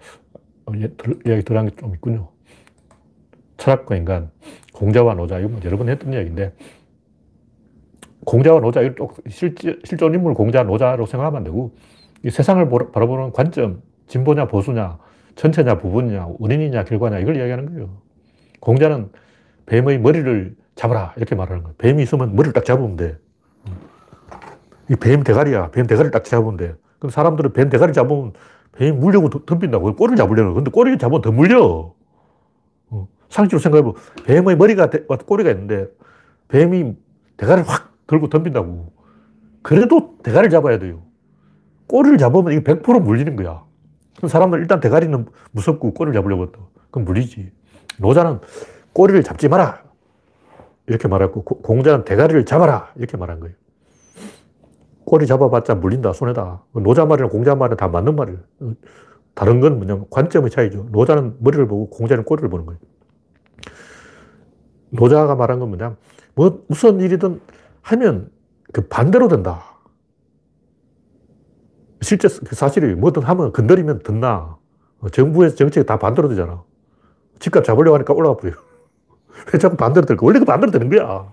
[1.25, 2.29] 이야기 들어간 게 좀 있군요.
[3.57, 4.31] 철학과 인간,
[4.73, 6.53] 공자와 노자, 이거 뭐 여러 번 했던 이야기인데,
[8.25, 11.75] 공자와 노자, 이걸 실제, 실존 인물 공자, 노자로 생각하면 안 되고,
[12.23, 14.97] 이 세상을 바라보는 관점, 진보냐, 보수냐,
[15.35, 18.01] 전체냐, 부분이냐, 원인이냐, 결과냐, 이걸 이야기하는 거예요.
[18.61, 19.09] 공자는
[19.65, 21.75] 뱀의 머리를 잡아라, 이렇게 말하는 거예요.
[21.77, 23.17] 뱀이 있으면 머리를 딱 잡으면 돼.
[24.91, 25.71] 이 뱀 대가리야.
[25.71, 26.75] 뱀 대가리를 딱 잡으면 돼.
[26.99, 28.33] 그럼 사람들은 뱀 대가리 잡으면
[28.73, 29.95] 뱀이 물려고 덤빈다고.
[29.95, 30.53] 꼬리를 잡으려고.
[30.53, 31.93] 근데 꼬리를 잡으면 더 물려.
[32.89, 33.07] 어.
[33.29, 34.89] 상식으로 생각해보면 뱀의 머리가,
[35.25, 35.87] 꼬리가 있는데
[36.49, 36.95] 뱀이
[37.37, 38.91] 대가리를 확 들고 덤빈다고.
[39.61, 41.01] 그래도 대가리를 잡아야 돼요.
[41.87, 43.63] 꼬리를 잡으면 이게 100% 물리는 거야.
[44.17, 46.59] 그럼 사람들 일단 대가리는 무섭고 꼬리를 잡으려고 했다.
[46.89, 47.49] 그럼 물리지.
[47.97, 48.39] 노자는
[48.91, 49.83] 꼬리를 잡지 마라.
[50.87, 52.91] 이렇게 말했고, 공자는 대가리를 잡아라.
[52.95, 53.55] 이렇게 말한 거예요.
[55.05, 56.63] 꼬리 잡아봤자 물린다, 손해다.
[56.73, 58.39] 노자 말이랑 공자 말은 다 맞는 말이에요.
[59.33, 60.87] 다른 건 뭐냐면 관점의 차이죠.
[60.91, 62.79] 노자는 머리를 보고 공자는 꼬리를 보는 거예요.
[64.91, 65.95] 노자가 말한 건 뭐냐.
[66.35, 67.41] 뭐, 무슨 일이든
[67.81, 68.29] 하면
[68.71, 69.63] 그 반대로 된다.
[72.01, 74.57] 실제 그 사실이 뭐든 하면 건드리면 듣나.
[75.11, 76.63] 정부의 정책이 다 반대로 되잖아.
[77.39, 78.55] 집값 잡으려고 하니까 올라가 버려요.
[79.51, 80.25] 왜 자꾸 반대로 될까?
[80.25, 81.31] 원래 그 반대로 되는 거야.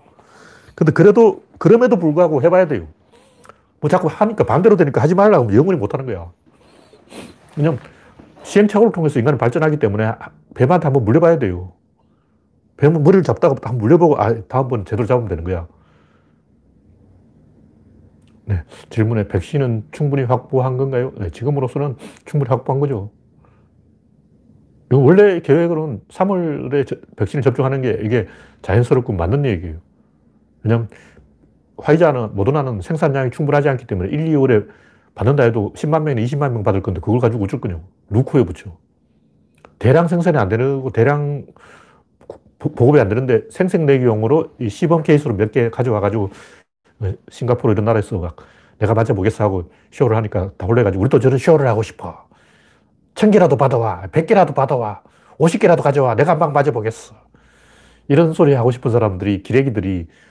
[0.75, 2.87] 근데 그래도, 그럼에도 불구하고 해봐야 돼요.
[3.81, 6.31] 뭐 자꾸 하니까 반대로 되니까 하지 말라고 하면 영원히 못 하는 거야.
[7.55, 7.79] 왜냐면
[8.43, 10.13] 시행착오를 통해서 인간은 발전하기 때문에
[10.55, 11.73] 뱀한테 한번 물려봐야 돼요.
[12.77, 15.67] 뱀은 머리를 잡다가 한번 물려보고, 아, 다음번 제대로 잡으면 되는 거야.
[18.45, 18.63] 네.
[18.89, 21.11] 질문에 백신은 충분히 확보한 건가요?
[21.19, 21.29] 네.
[21.29, 23.11] 지금으로서는 충분히 확보한 거죠.
[24.91, 28.27] 원래 계획으로는 3월에 백신을 접종하는 게 이게
[28.63, 29.77] 자연스럽고 맞는 얘기예요.
[30.63, 30.89] 왜냐면
[31.83, 34.67] 화이자는, 모더나는 생산량이 충분하지 않기 때문에 1, 2월에
[35.15, 37.83] 받는다 해도 10만 명이나 20만 명 받을 건데 그걸 가지고 어쩔 거냐고.
[38.09, 38.77] 루코에 붙여.
[39.79, 41.45] 대량 생산이 안 되고 대량
[42.59, 46.29] 보급이 안 되는데 생색내기용으로 이 시범 케이스로 몇 개 가져와가지고
[47.29, 48.35] 싱가포르 이런 나라에서 막
[48.79, 52.27] 내가 맞아보겠어 하고 쇼를 하니까 다 올려가지고 우리도 저런 쇼를 하고 싶어.
[53.15, 54.03] 천 개라도 받아와.
[54.11, 55.01] 백 개라도 받아와.
[55.37, 56.15] 오십 개라도 가져와.
[56.15, 57.15] 내가 한 방 맞아보겠어.
[58.07, 60.27] 이런 소리 하고 싶은 사람들이, 기레기들이 어,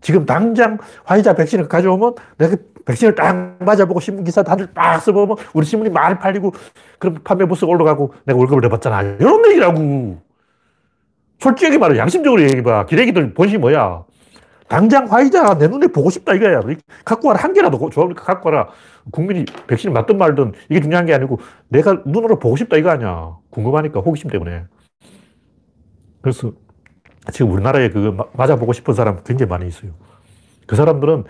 [0.00, 5.64] 지금 당장 화이자 백신을 가져오면 내가 그 백신을 딱 맞아보고 신문기사 단줄 빡 써보면 우리
[5.64, 6.52] 신문이 많이 팔리고
[6.98, 9.02] 그럼 판매 부수가 올라가고 내가 월급을 내봤잖아.
[9.02, 10.20] 이런 얘기라고.
[11.38, 12.86] 솔직히 말해 양심적으로 얘기해봐.
[12.86, 14.04] 기레기들 본심이 뭐야.
[14.68, 16.60] 당장 화이자 내 눈에 보고 싶다 이거야.
[17.04, 17.40] 갖고 와라.
[17.40, 18.68] 한 개라도 좋으니까 갖고 와라.
[19.10, 23.36] 국민이 백신을 맞든 말든 이게 중요한 게 아니고 내가 눈으로 보고 싶다 이거 아니야.
[23.50, 24.64] 궁금하니까 호기심 때문에.
[26.20, 26.52] 그래서
[27.30, 29.92] 지금 우리나라에 그거 맞아보고 싶은 사람 굉장히 많이 있어요.
[30.66, 31.24] 그 사람들은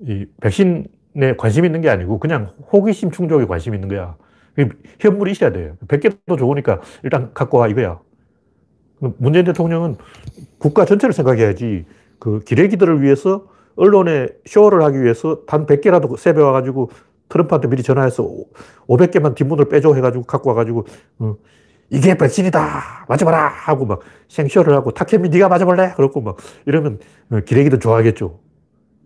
[0.00, 4.16] 이 백신에 관심 있는 게 아니고 그냥 호기심 충족에 관심 있는 거야.
[5.00, 5.76] 현물이 있어야 돼요.
[5.88, 7.98] 100개도 좋으니까 일단 갖고 와 이거야.
[9.18, 9.96] 문재인 대통령은
[10.58, 11.84] 국가 전체를 생각해야지
[12.18, 16.90] 그 기레기들을 위해서 언론에 쇼를 하기 위해서 단 100개라도 세배 와 가지고
[17.28, 18.28] 트럼프한테 미리 전화해서
[18.86, 20.86] 500개만 뒷문을 빼줘 해가지고 갖고 와가지고
[21.18, 21.36] 어,
[21.90, 25.92] 이게 백신이다 맞아봐라 하고 막 생쇼를 하고 타케미 네가 맞아볼래?
[25.96, 26.98] 그렇고 막 이러면
[27.30, 28.40] 어, 기레기들 좋아하겠죠.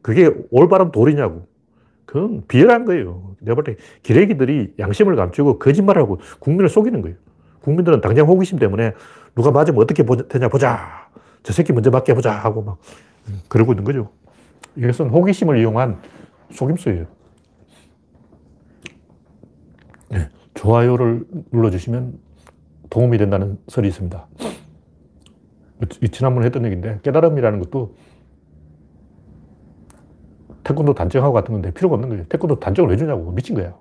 [0.03, 1.47] 그게 올바른 도리냐고.
[2.07, 3.37] 그건 비열한 거예요.
[3.41, 7.17] 내가 볼 때 기레기들이 양심을 감추고 거짓말하고 국민을 속이는 거예요.
[7.61, 8.95] 국민들은 당장 호기심 때문에
[9.35, 11.09] 누가 맞으면 어떻게 되냐 보자.
[11.43, 12.79] 저 새끼 먼저 맞게 해보자 하고 막
[13.49, 14.11] 그러고 있는 거죠.
[14.77, 16.01] 이것은 호기심을 이용한
[16.53, 17.07] 속임수예요.
[20.11, 22.19] 네, 좋아요를 눌러주시면
[22.91, 24.27] 도움이 된다는 설이 있습니다.
[26.11, 27.95] 지난번에 했던 얘기인데 깨달음이라는 것도
[30.65, 32.25] 태권도 단정하고 같은 건데 필요가 없는 거예요.
[32.27, 33.31] 태권도 단정을 왜 주냐고.
[33.33, 33.75] 미친 거야.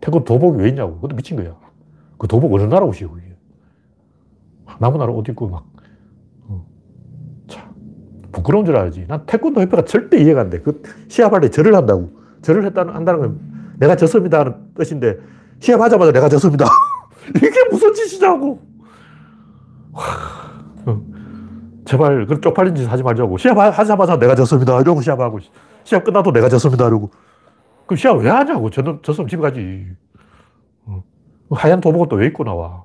[0.00, 0.96] 태권도 도복이 왜 있냐고.
[0.96, 1.56] 그것도 미친 거야.
[2.18, 3.34] 그 도복 어느 나라 옷이에요, 그게.
[4.78, 5.66] 남은 나라 옷 입고 막.
[6.46, 6.64] 어.
[7.48, 7.74] 참.
[8.30, 9.06] 부끄러운 줄 알지.
[9.08, 10.60] 난 태권도 협회가 절대 이해가 안 돼.
[10.60, 12.10] 그 시합할 때 절을 한다고.
[12.42, 13.40] 절을 했다는, 한다는 건
[13.78, 15.18] 내가 졌습니다 하는 뜻인데
[15.58, 16.66] 시합하자마자 내가 졌습니다.
[17.36, 18.60] 이게 무슨 짓이냐고.
[20.86, 21.00] 어.
[21.84, 23.38] 제발 그 쪽팔린 짓 하지 말자고.
[23.38, 24.80] 시합 하자마자 내가 졌습니다.
[24.80, 25.38] 이러고 시합하고.
[25.84, 26.86] 시합 끝나도 내가 졌습니다.
[26.86, 27.10] 이러고.
[27.86, 28.70] 그럼 시합 왜 하냐고.
[28.70, 29.86] 저는 졌으면 집에 가지.
[30.86, 31.02] 어.
[31.50, 32.84] 하얀 도복은 또 왜 입고 나와?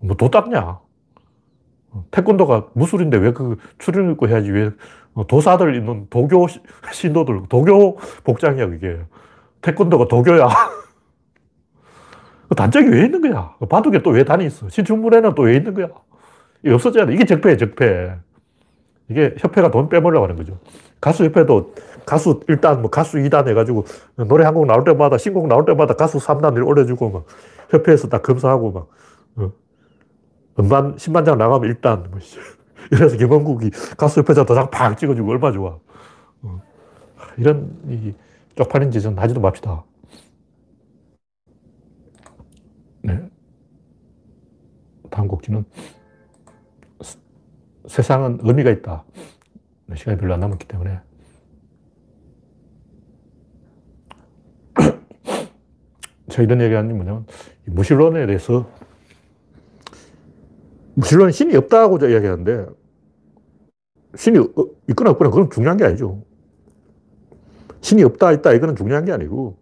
[0.00, 0.78] 뭐 도 닦냐?
[1.92, 2.04] 어.
[2.12, 4.70] 태권도가 무술인데 왜그 추리를 입고 해야지 왜
[5.14, 6.46] 어, 도사들 있는 도교
[6.92, 9.00] 신도들 도교 복장이야 그게
[9.60, 10.54] 태권도가 도교야 그
[12.56, 15.88] 단짝이 왜 있는 거야 바둑에 또 왜 단이 있어 신춘문에는 또 왜 있는 거야
[16.64, 18.16] 이게 없어져야 돼 이게 적폐야 적폐
[19.10, 20.58] 이게 협회가 돈 빼먹으려고 하는 거죠
[21.00, 21.74] 가수 협회도
[22.06, 23.84] 가수 1단 뭐 가수 2단 해가지고
[24.28, 27.26] 노래 한 곡 나올 때마다 신곡 나올 때마다 가수 3단 올려주고 막
[27.70, 28.88] 협회에서 다 검사하고 막
[29.36, 29.52] 어.
[30.58, 32.20] 음반 신반장 나가면 1단 뭐
[32.92, 35.78] 이래서 김원국이 가스협회장 도장 팍 찍어주고 얼마 좋아.
[36.42, 36.62] 어.
[37.38, 38.14] 이런 이
[38.56, 39.84] 쪽팔린 짓은 하지도 맙시다.
[43.02, 43.30] 네.
[45.10, 45.64] 다음 곡지는
[47.86, 49.04] 세상은 의미가 있다.
[49.86, 51.00] 네, 시간이 별로 안 남았기 때문에.
[56.30, 57.26] 제가 이런 얘기 하는 뭐냐면,
[57.66, 58.70] 무신론에 대해서
[60.94, 62.66] 무신론은 신이 없다고 이야기하는데,
[64.14, 66.22] 신이 어, 있거나 없거나 그건 중요한 게 아니죠.
[67.80, 69.56] 신이 없다, 있다, 이거는 중요한 게 아니고,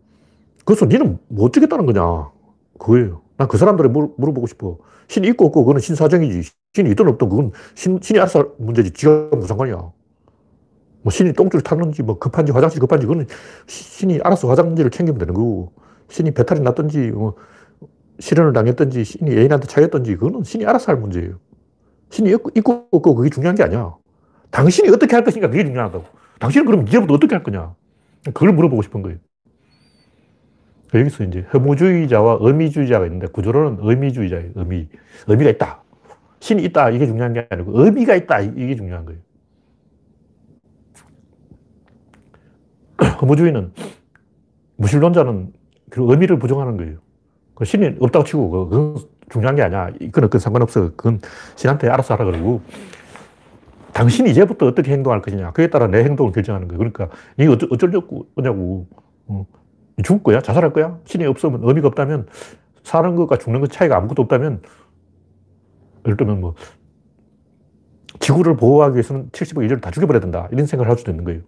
[0.66, 2.30] 그래서 니는 뭐 어쩌겠다는 거냐.
[2.78, 3.22] 그거예요.
[3.38, 4.78] 난 그 사람들에 물어, 보고 싶어.
[5.08, 6.50] 신이 있고 없고, 그거는 신사정이지.
[6.74, 8.92] 신이 있든 없든, 그건 신, 신이 알아서 문제지.
[8.92, 9.76] 지가 무슨 상관이야.
[11.02, 13.26] 뭐 신이 똥줄 탔는지, 뭐 급한지, 화장실 급한지, 그거는
[13.66, 15.72] 신이 알아서 화장지를 챙기면 되는 거고,
[16.10, 17.34] 신이 배탈이 났든지, 뭐,
[18.20, 21.38] 실현을 당했든지, 신이 애인한테 차였든지, 그거는 신이 알아서 할 문제예요.
[22.10, 23.94] 신이 있고, 있고 없고, 그게 중요한 게 아니야.
[24.50, 26.04] 당신이 어떻게 할 것인가 그게 중요하다고.
[26.40, 27.74] 당신은 그럼 이제부터 어떻게 할 거냐.
[28.24, 29.18] 그걸 물어보고 싶은 거예요.
[30.94, 34.52] 여기서 이제 허무주의자와 의미주의자가 있는데 구조로는 의미주의자예요.
[34.54, 34.88] 의미.
[35.26, 35.82] 의미가 있다.
[36.40, 36.90] 신이 있다.
[36.90, 38.40] 이게 중요한 게 아니고 의미가 있다.
[38.40, 39.20] 이게 중요한 거예요.
[43.20, 43.72] 허무주의는
[44.76, 45.52] 무신론자는
[45.90, 46.98] 그 의미를 부정하는 거예요.
[47.54, 48.96] 그 신이 없다고 치고 그건
[49.30, 49.90] 중요한 게 아니야.
[50.00, 50.92] 이거는 그 상관없어.
[50.96, 51.20] 그건
[51.56, 52.62] 신한테 알아서 하라 그러고
[53.92, 55.50] 당신이 이제부터 어떻게 행동할 것이냐.
[55.52, 56.78] 그에 따라 내 행동을 결정하는 거예요.
[56.78, 58.86] 그러니까, 이 어쩌, 어쩌려고,
[59.26, 59.46] 어.
[60.02, 60.40] 죽을 거야?
[60.40, 60.98] 자살할 거야?
[61.04, 62.26] 신이 없으면, 의미가 없다면,
[62.82, 64.62] 사는 것과 죽는 것 차이가 아무것도 없다면,
[66.06, 66.54] 예를 들면 뭐,
[68.20, 70.48] 지구를 보호하기 위해서는 70억 인류를 다 죽여버려야 된다.
[70.52, 71.40] 이런 생각을 할 수도 있는 거예요.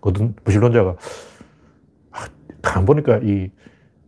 [0.00, 0.96] 어떤 무신론자가,
[2.12, 2.26] 아,
[2.62, 3.50] 안 보니까 이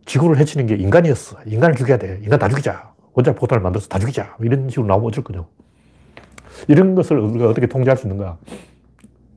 [0.05, 1.37] 지구를 해치는 게 인간이었어.
[1.45, 2.19] 인간을 죽여야 돼.
[2.23, 2.93] 인간 다 죽이자.
[3.13, 4.37] 원자 포탄을 만들어서 다 죽이자.
[4.41, 5.47] 이런 식으로 나오면 어쩔 거냐고.
[6.67, 8.37] 이런 것을 우리가 어떻게 통제할 수 있는가?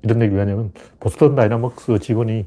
[0.02, 2.46] 이런 얘기 왜냐면 보스턴 다이나믹스 직원이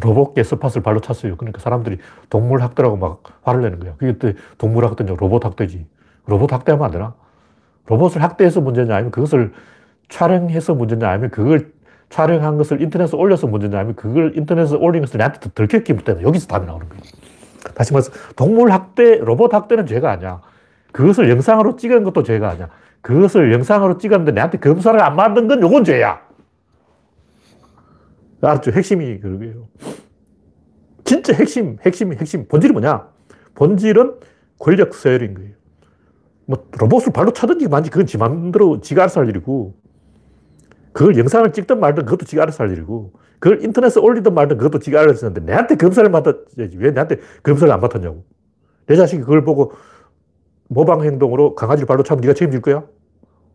[0.00, 1.36] 로봇개 스팟을 발로 찼어요.
[1.36, 1.98] 그러니까 사람들이
[2.30, 3.94] 동물 학대라고 막 화를 내는 거야.
[3.98, 5.86] 그게 또 동물 학대냐, 로봇 학대지.
[6.26, 7.14] 로봇 학대하면 안 되나?
[7.86, 9.52] 로봇을 학대해서 문제냐, 아니면 그것을
[10.08, 11.72] 촬영해서 문제냐, 아니면 그걸
[12.10, 16.66] 촬영한 것을 인터넷에 올려서 문제냐, 아니면 그걸 인터넷에 올린 것을 나한테 들켰기 때문에 여기서 답이
[16.66, 17.02] 나오는 거예요.
[17.74, 20.40] 다시 말해서 동물 학대, 로봇 학대는 죄가 아니야.
[20.92, 22.68] 그것을 영상으로 찍은 것도 죄가 아니야.
[23.00, 26.20] 그것을 영상으로 찍었는데 내한테 검사를 안 만든 건 요건 죄야.
[28.48, 28.72] 알았죠?
[28.72, 29.68] 핵심이 그거예요.
[31.04, 32.46] 진짜 핵심, 핵심, 핵심.
[32.48, 33.08] 본질이 뭐냐?
[33.54, 34.14] 본질은
[34.58, 35.52] 권력 서열인 거예요.
[36.46, 39.74] 뭐 로봇을 발로 차든지 만지 그건 지 마음대로 지가 알아서 할 일이고
[40.92, 45.00] 그걸 영상을 찍든 말든 그것도 지가 알아서 할 일이고 그걸 인터넷에 올리든 말든 그것도 지가
[45.00, 48.24] 알아서 하는데 내한테 검사를 맡았지 왜 내한테 검사를 안 맡았냐고.
[48.86, 49.72] 내 자식이 그걸 보고
[50.68, 52.84] 모방 행동으로 강아지를 발로 차면 네가 책임질 거야?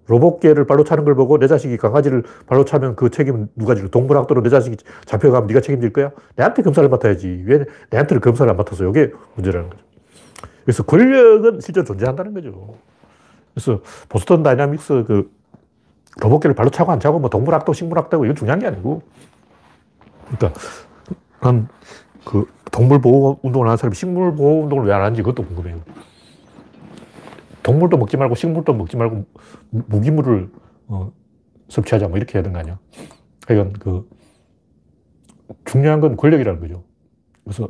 [0.07, 4.41] 로봇개를 발로 차는 걸 보고 내 자식이 강아지를 발로 차면 그 책임은 누가 지고 동물학대로
[4.41, 6.11] 내 자식이 잡혀가면 네가 책임질 거야?
[6.35, 7.43] 내한테 검사를 맡아야지.
[7.45, 9.83] 왜 내한테는 검사를 안 맡아서 이게 문제라는 거죠.
[10.63, 12.75] 그래서 권력은 실제로 존재한다는 거죠.
[13.53, 15.31] 그래서 보스턴 다이나믹스 그
[16.19, 19.01] 로봇개를 발로 차고 안 차고 뭐 동물학대, 식물학대고 이건 중요한 게 아니고.
[20.37, 20.59] 그러니까
[21.41, 25.77] 난그 동물 보호 운동을 하는 사람이 식물 보호 운동을 왜 안 하는지 그것도 궁금해요.
[27.67, 29.25] 동물도 먹지 말고 식물도 먹지 말고
[29.71, 30.49] 무기물을
[30.87, 31.11] 어,
[31.67, 32.79] 섭취하자 뭐 이렇게 해야 되는 거 아니야.
[33.45, 34.09] 하여간 그
[35.65, 36.85] 중요한 건 권력이라는 거죠.
[37.43, 37.67] 그래서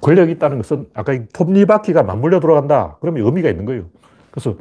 [0.00, 2.96] 권력이 있다는 것은 아까 톱니바퀴가 맞물려 돌아간다.
[3.02, 3.84] 그러면 의미가 있는 거예요.
[4.30, 4.56] 그래서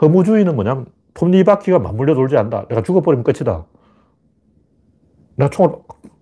[0.00, 2.68] 허무주의는 뭐냐면 톱니바퀴가 맞물려 돌지 않는다.
[2.68, 3.66] 내가 죽어버리면 끝이다.
[5.34, 5.72] 내가 총을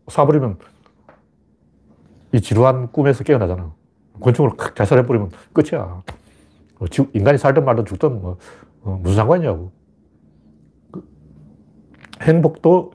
[0.06, 0.56] 쏴버리면
[2.32, 3.74] 이 지루한 꿈에서 깨어나잖아.
[4.20, 6.02] 권총으로 자살해버리면 끝이야.
[6.80, 8.38] 뭐 인간이 살든 말든 죽든 뭐,
[8.82, 9.70] 어, 무슨 상관이냐고.
[10.90, 11.02] 그
[12.22, 12.92] 행복도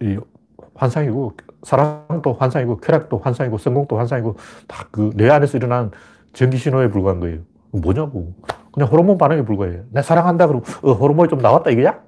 [0.73, 1.33] 환상이고,
[1.63, 4.35] 사랑도 환상이고, 쾌락도 환상이고, 성공도 환상이고,
[4.67, 5.91] 다 그 뇌 안에서 일어난
[6.33, 7.41] 전기 신호에 불과한 거예요.
[7.71, 8.33] 뭐냐고.
[8.73, 9.81] 그냥 호르몬 반응에 불과해.
[9.91, 11.99] 내 사랑한다 그러고, 어, 호르몬이 좀 나왔다 이거야?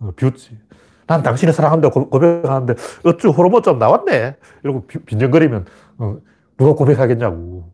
[0.00, 0.58] 어, 비웃지.
[1.06, 2.74] 난 당신을 사랑한다 고백하는데
[3.04, 4.36] 어쭈 호르몬 좀 나왔네.
[4.64, 5.66] 이러고 빈정거리면
[5.98, 6.16] 어,
[6.56, 7.70] 누가 고백하겠냐고.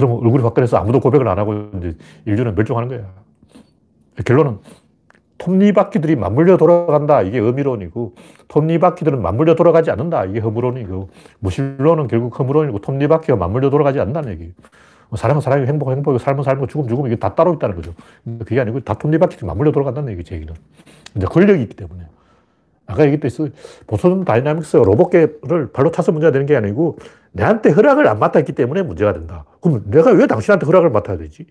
[0.00, 1.94] 그러면 얼굴이 화끈해서 아무도 고백을 안 하고 이제
[2.24, 3.12] 인류는 멸종하는 거야.
[4.24, 4.58] 결론은
[5.38, 7.22] 톱니바퀴들이 맞물려 돌아간다.
[7.22, 8.14] 이게 의미론이고,
[8.48, 10.26] 톱니바퀴들은 맞물려 돌아가지 않는다.
[10.26, 14.52] 이게 허물론이고, 무신론은 결국 허무론이고, 톱니바퀴가 맞물려 돌아가지 않는다는 얘기.
[15.08, 17.94] 뭐 사랑은 사랑이고, 행복은 행복이고, 삶은 삶이고, 죽음 죽음 이게 다 따로 있다는 거죠.
[18.40, 20.52] 그게 아니고, 다 톱니바퀴들이 맞물려 돌아간다는 얘기, 제 얘기는.
[21.16, 22.04] 이제 권력이 있기 때문에.
[22.90, 23.52] 아까 얘기했듯이,
[23.86, 26.98] 보스턴 다이나믹스 로봇개를 발로 차서 문제가 되는 게 아니고,
[27.32, 29.44] 내한테 허락을 안 맡았기 때문에 문제가 된다.
[29.60, 31.46] 그럼 내가 왜 당신한테 허락을 맡아야 되지?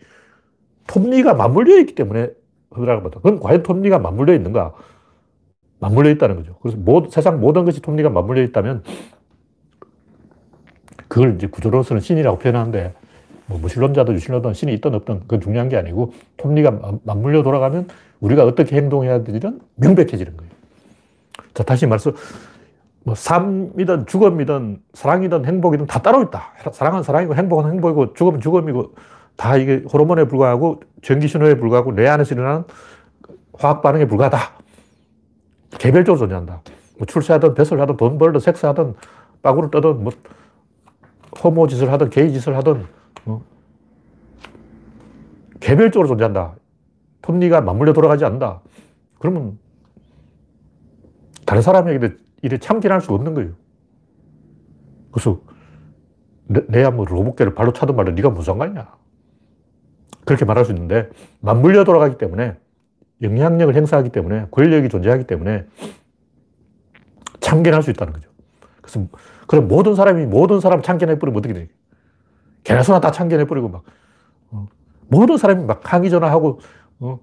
[0.87, 2.29] 톱니가 맞물려 있기 때문에
[2.75, 3.19] 허락을 받아.
[3.21, 4.73] 그럼 과연 톱니가 맞물려 있는가?
[5.79, 6.55] 맞물려 있다는 거죠.
[6.61, 8.83] 그래서 모, 세상 모든 것이 톱니가 맞물려 있다면
[11.07, 12.93] 그걸 이제 구조로서는 신이라고 표현하는데
[13.47, 17.87] 뭐 무신론자든 유신론자든 신이 있든 없든 그건 중요한 게 아니고 톱니가 맞물려 돌아가면
[18.19, 20.48] 우리가 어떻게 행동해야 되지는 명백해지는 거예요.
[21.53, 22.11] 자, 다시 말해서
[23.03, 26.53] 뭐 삶이든 죽음이든 사랑이든 행복이든 다 따로 있다.
[26.71, 28.93] 사랑은 사랑이고 행복은 행복이고 죽음은 죽음이고
[29.35, 32.65] 다 이게 호르몬에 불과하고 전기 신호에 불과하고 뇌 안에서 일어나는
[33.53, 34.37] 화학 반응에 불과하다.
[35.79, 36.61] 개별적으로 존재한다.
[36.97, 38.95] 뭐 출세하든 뱃을 하든 돈 벌든 섹스하든
[39.41, 40.11] 빠구를 떠든 뭐
[41.41, 42.85] 호모 짓을 하든 게이 짓을 하든
[43.25, 43.41] 어.
[45.59, 46.55] 개별적으로 존재한다.
[47.21, 48.61] 톱니가 맞물려 돌아가지 않는다.
[49.19, 49.57] 그러면
[51.49, 53.53] 다른 사람에게 이래 참견할 수 없는 거예요.
[55.11, 55.41] 그래서
[56.45, 58.87] 내, 야 뭐 로봇계를 발로 차든 말든 네가 무슨 상관이냐.
[60.25, 62.55] 그렇게 말할 수 있는데 맞물려 돌아가기 때문에
[63.23, 65.65] 영향력을 행사하기 때문에 권력이 존재하기 때문에
[67.39, 68.29] 참견할 수 있다는 거죠.
[68.83, 69.07] 그래서
[69.47, 71.67] 그럼 모든 사람이 모든 사람 참견해버리면 어떻게 돼?
[72.63, 73.83] 개나 소나 다 참견해버리고 막
[74.51, 74.67] 어,
[75.07, 76.59] 모든 사람이 막 항의 전화하고
[76.99, 77.19] 어,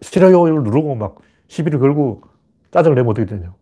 [0.00, 1.16] 싫어요를 누르고 막
[1.48, 2.31] 시비를 걸고
[2.72, 3.54] 짜증을 내면 어떻게 되냐.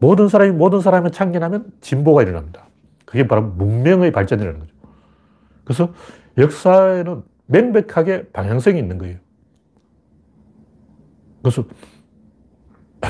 [0.00, 2.68] 모든 사람이 모든 사람을 참견하면 진보가 일어납니다.
[3.04, 4.74] 그게 바로 문명의 발전이라는 거죠.
[5.64, 5.94] 그래서
[6.36, 9.16] 역사에는 명백하게 방향성이 있는 거예요.
[11.42, 11.64] 그래서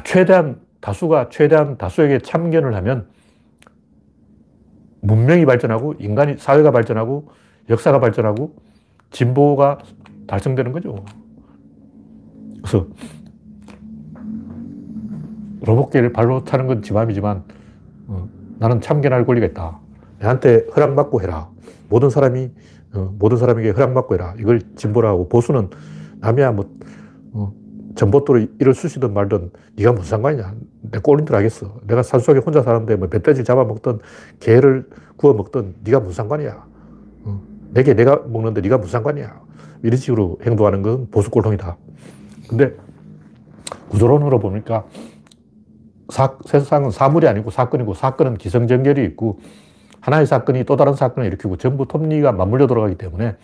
[0.04, 3.08] 최대한 다수가 최대한 다수에게 참견을 하면
[5.00, 7.30] 문명이 발전하고 인간이 사회가 발전하고
[7.68, 8.54] 역사가 발전하고
[9.10, 9.78] 진보가
[10.26, 11.04] 달성되는 거죠.
[12.62, 12.86] 그래서
[15.62, 17.42] 로봇계를 발로 타는 건 지 맘이지만
[18.08, 18.28] 어,
[18.58, 19.78] 나는 참견할 권리가 있다.
[20.20, 21.48] 내한테 허락받고 해라.
[21.88, 22.50] 모든 사람이
[22.94, 24.34] 어, 모든 사람에게 허락받고 해라.
[24.38, 25.70] 이걸 진보라 고 보수는
[26.20, 26.70] 남이야 뭐
[27.32, 27.52] 어,
[27.94, 30.54] 전봇도로 일을 쓰시든 말든 네가 무슨 상관이냐.
[30.90, 31.80] 내 꼴인 줄 알겠어.
[31.86, 33.98] 내가 산속에 혼자 사는데 뭐 멧돼지 잡아먹든
[34.40, 36.64] 개를 구워 먹든 네가 무슨 상관이야.
[37.24, 37.42] 어,
[37.72, 39.40] 내게 내가 먹는데 네가 무슨 상관이야.
[39.82, 41.76] 이런 식으로 행동하는 건 보수 꼴통이다.
[42.48, 42.74] 근데
[43.90, 44.84] 구조론으로 보니까
[46.08, 49.40] 사, 세상은 사물이 아니고 사건이고 사건은 기성전결이 있고
[50.00, 53.36] 하나의 사건이 또 다른 사건을 일으키고 전부 톱니가 맞물려 돌아가기 때문에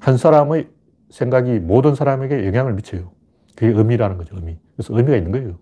[0.00, 0.68] 한 사람의
[1.10, 3.10] 생각이 모든 사람에게 영향을 미쳐요.
[3.56, 4.56] 그게 의미라는 거죠, 의미.
[4.76, 5.58] 그래서 의미가 있는 거예요.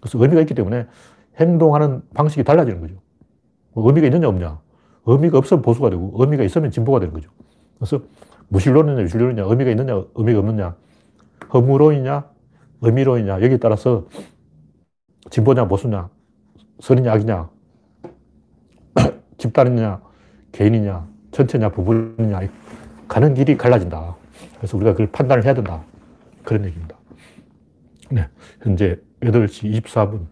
[0.00, 0.86] 그래서 의미가 있기 때문에
[1.38, 2.94] 행동하는 방식이 달라지는 거죠.
[3.72, 4.60] 뭐 의미가 있느냐, 없냐.
[5.06, 7.30] 의미가 없으면 보수가 되고, 의미가 있으면 진보가 되는 거죠.
[7.78, 8.00] 그래서
[8.48, 10.76] 무신론이냐, 유신론이냐, 의미가 있느냐, 의미가 없느냐,
[11.52, 12.24] 허무론이냐,
[12.82, 14.06] 의미론이냐, 여기에 따라서
[15.30, 16.08] 진보냐, 보수냐,
[16.80, 17.50] 선이냐, 악이냐,
[19.38, 20.00] 집단이냐,
[20.52, 22.40] 개인이냐, 전체냐, 부분이냐,
[23.08, 24.16] 가는 길이 갈라진다.
[24.56, 25.82] 그래서 우리가 그걸 판단을 해야 된다.
[26.42, 26.96] 그런 얘기입니다.
[28.10, 28.28] 네.
[28.62, 30.26] 현재 8시 24분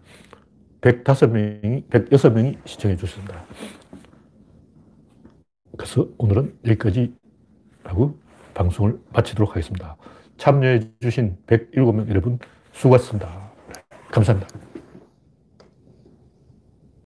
[0.81, 3.43] 105명이, 106명이 시청해 주셨습니다.
[5.77, 7.15] 그래서 오늘은 여기까지
[7.83, 8.17] 하고
[8.53, 9.97] 방송을 마치도록 하겠습니다.
[10.37, 12.37] 참여해 주신 107명 여러분
[12.73, 13.51] 수고하셨습니다.
[14.11, 14.72] 감사합니다.